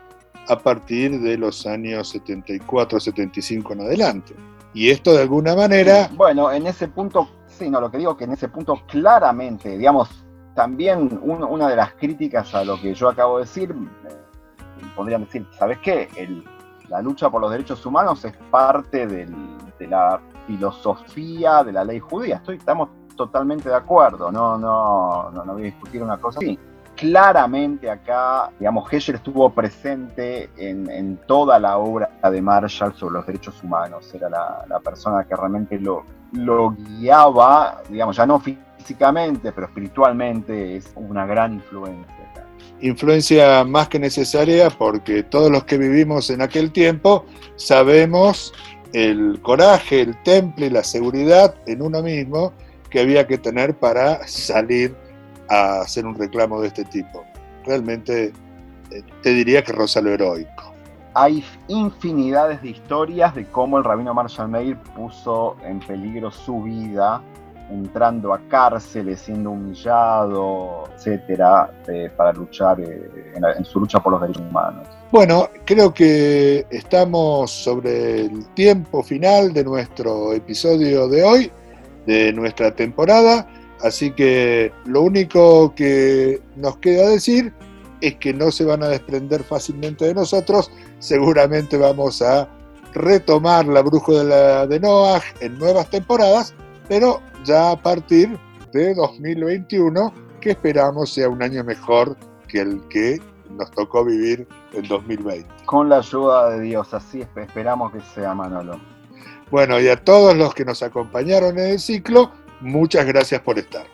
a 0.48 0.58
partir 0.58 1.20
de 1.20 1.36
los 1.36 1.66
años 1.66 2.14
74-75 2.14 3.72
en 3.72 3.80
adelante. 3.82 4.34
Y 4.72 4.90
esto 4.90 5.12
de 5.12 5.22
alguna 5.22 5.54
manera... 5.54 6.08
Bueno, 6.14 6.50
en 6.50 6.66
ese 6.66 6.88
punto, 6.88 7.28
sí, 7.46 7.68
no, 7.68 7.80
lo 7.80 7.90
que 7.90 7.98
digo 7.98 8.16
que 8.16 8.24
en 8.24 8.32
ese 8.32 8.48
punto 8.48 8.80
claramente, 8.86 9.76
digamos, 9.76 10.24
también 10.54 11.20
una 11.22 11.68
de 11.68 11.76
las 11.76 11.94
críticas 11.94 12.54
a 12.54 12.64
lo 12.64 12.80
que 12.80 12.94
yo 12.94 13.08
acabo 13.08 13.38
de 13.38 13.44
decir, 13.44 13.70
eh, 13.70 14.84
podrían 14.96 15.24
decir, 15.24 15.46
¿sabes 15.58 15.78
qué? 15.78 16.08
la 16.88 17.00
lucha 17.00 17.30
por 17.30 17.40
los 17.40 17.52
derechos 17.52 17.86
humanos 17.86 18.24
es 18.24 18.36
parte 18.50 19.06
de 19.06 19.28
la 19.86 20.20
filosofía 20.46 21.62
de 21.62 21.72
la 21.72 21.84
ley 21.84 22.00
judía. 22.00 22.36
Estoy, 22.36 22.56
estamos 22.56 22.88
totalmente 23.20 23.68
de 23.68 23.74
acuerdo, 23.74 24.32
no, 24.32 24.56
no, 24.56 25.30
no, 25.30 25.52
voy 25.52 25.60
a 25.60 25.64
discutir 25.66 26.02
una 26.02 26.16
cosa 26.16 26.38
así. 26.38 26.58
Claramente 26.96 27.90
acá, 27.90 28.50
digamos, 28.58 28.90
Heschel 28.90 29.16
estuvo 29.16 29.50
presente 29.50 30.48
en, 30.56 31.18
toda 31.26 31.58
la 31.58 31.76
obra 31.76 32.08
de 32.30 32.40
Marshall 32.40 32.94
sobre 32.94 33.14
los 33.16 33.26
derechos 33.26 33.62
humanos, 33.62 34.10
era 34.14 34.30
la, 34.30 34.80
persona 34.82 35.24
que 35.24 35.36
realmente 35.36 35.78
lo, 35.78 36.04
lo 36.32 36.70
guiaba, 36.70 37.82
digamos, 37.90 38.16
ya 38.16 38.24
no 38.24 38.40
físicamente, 38.40 39.52
pero 39.52 39.66
espiritualmente 39.66 40.76
es 40.76 40.90
una 40.96 41.26
gran 41.26 41.54
influencia. 41.54 42.46
Influencia 42.80 43.64
más 43.64 43.88
que 43.88 43.98
necesaria 43.98 44.70
porque 44.70 45.24
todos 45.24 45.50
los 45.50 45.64
que 45.64 45.76
vivimos 45.76 46.30
en 46.30 46.40
aquel 46.40 46.72
tiempo 46.72 47.26
sabemos 47.56 48.54
el 48.94 49.40
coraje, 49.42 50.00
el 50.00 50.22
temple, 50.22 50.70
la 50.70 50.82
seguridad 50.82 51.54
en 51.66 51.82
uno 51.82 52.02
mismo 52.02 52.54
que 52.90 53.00
había 53.00 53.26
que 53.26 53.38
tener 53.38 53.74
para 53.74 54.26
salir 54.26 54.94
a 55.48 55.80
hacer 55.80 56.04
un 56.04 56.14
reclamo 56.14 56.60
de 56.60 56.68
este 56.68 56.84
tipo. 56.84 57.24
Realmente 57.64 58.32
eh, 58.90 59.02
te 59.22 59.30
diría 59.30 59.62
que 59.62 59.72
rosa 59.72 60.00
lo 60.00 60.10
heroico. 60.10 60.74
Hay 61.14 61.44
infinidades 61.68 62.62
de 62.62 62.70
historias 62.70 63.34
de 63.34 63.46
cómo 63.46 63.78
el 63.78 63.84
rabino 63.84 64.14
Marshall 64.14 64.48
Mayer 64.48 64.76
puso 64.94 65.56
en 65.64 65.80
peligro 65.80 66.30
su 66.30 66.62
vida 66.62 67.20
entrando 67.70 68.34
a 68.34 68.40
cárceles, 68.48 69.20
siendo 69.20 69.50
humillado, 69.50 70.88
etcétera, 70.94 71.70
eh, 71.86 72.10
para 72.16 72.32
luchar 72.32 72.80
eh, 72.80 73.32
en, 73.34 73.64
su 73.64 73.80
lucha 73.80 74.00
por 74.00 74.12
los 74.12 74.20
derechos 74.20 74.42
humanos. 74.42 74.88
Bueno, 75.12 75.48
creo 75.64 75.92
que 75.94 76.66
estamos 76.70 77.50
sobre 77.50 78.22
el 78.22 78.46
tiempo 78.54 79.02
final 79.02 79.52
de 79.52 79.64
nuestro 79.64 80.32
episodio 80.32 81.08
de 81.08 81.22
hoy 81.22 81.52
de 82.06 82.32
nuestra 82.32 82.74
temporada. 82.74 83.46
Así 83.82 84.10
que 84.10 84.72
lo 84.84 85.02
único 85.02 85.74
que 85.74 86.40
nos 86.56 86.76
queda 86.78 87.08
decir 87.08 87.52
es 88.00 88.16
que 88.16 88.32
no 88.32 88.50
se 88.50 88.64
van 88.64 88.82
a 88.82 88.88
desprender 88.88 89.42
fácilmente 89.42 90.06
de 90.06 90.14
nosotros. 90.14 90.70
Seguramente 90.98 91.76
vamos 91.76 92.22
a 92.22 92.48
retomar 92.92 93.66
la 93.66 93.82
brújula 93.82 94.66
de 94.66 94.80
Noah 94.80 95.22
en 95.40 95.58
nuevas 95.58 95.88
temporadas, 95.90 96.54
pero 96.88 97.20
ya 97.44 97.72
a 97.72 97.82
partir 97.82 98.38
de 98.72 98.94
2021, 98.94 100.12
que 100.40 100.50
esperamos 100.50 101.12
sea 101.12 101.28
un 101.28 101.42
año 101.42 101.64
mejor 101.64 102.16
que 102.48 102.60
el 102.60 102.80
que 102.88 103.18
nos 103.50 103.70
tocó 103.72 104.04
vivir 104.04 104.46
en 104.72 104.86
2020. 104.86 105.46
Con 105.66 105.88
la 105.88 105.98
ayuda 105.98 106.50
de 106.50 106.60
Dios, 106.60 106.92
así 106.94 107.20
esperamos 107.36 107.92
que 107.92 108.00
sea 108.00 108.34
Manolo. 108.34 108.80
Bueno, 109.50 109.80
y 109.80 109.88
a 109.88 109.96
todos 109.96 110.36
los 110.36 110.54
que 110.54 110.64
nos 110.64 110.82
acompañaron 110.82 111.58
en 111.58 111.70
el 111.70 111.80
ciclo, 111.80 112.32
muchas 112.60 113.06
gracias 113.06 113.40
por 113.40 113.58
estar. 113.58 113.86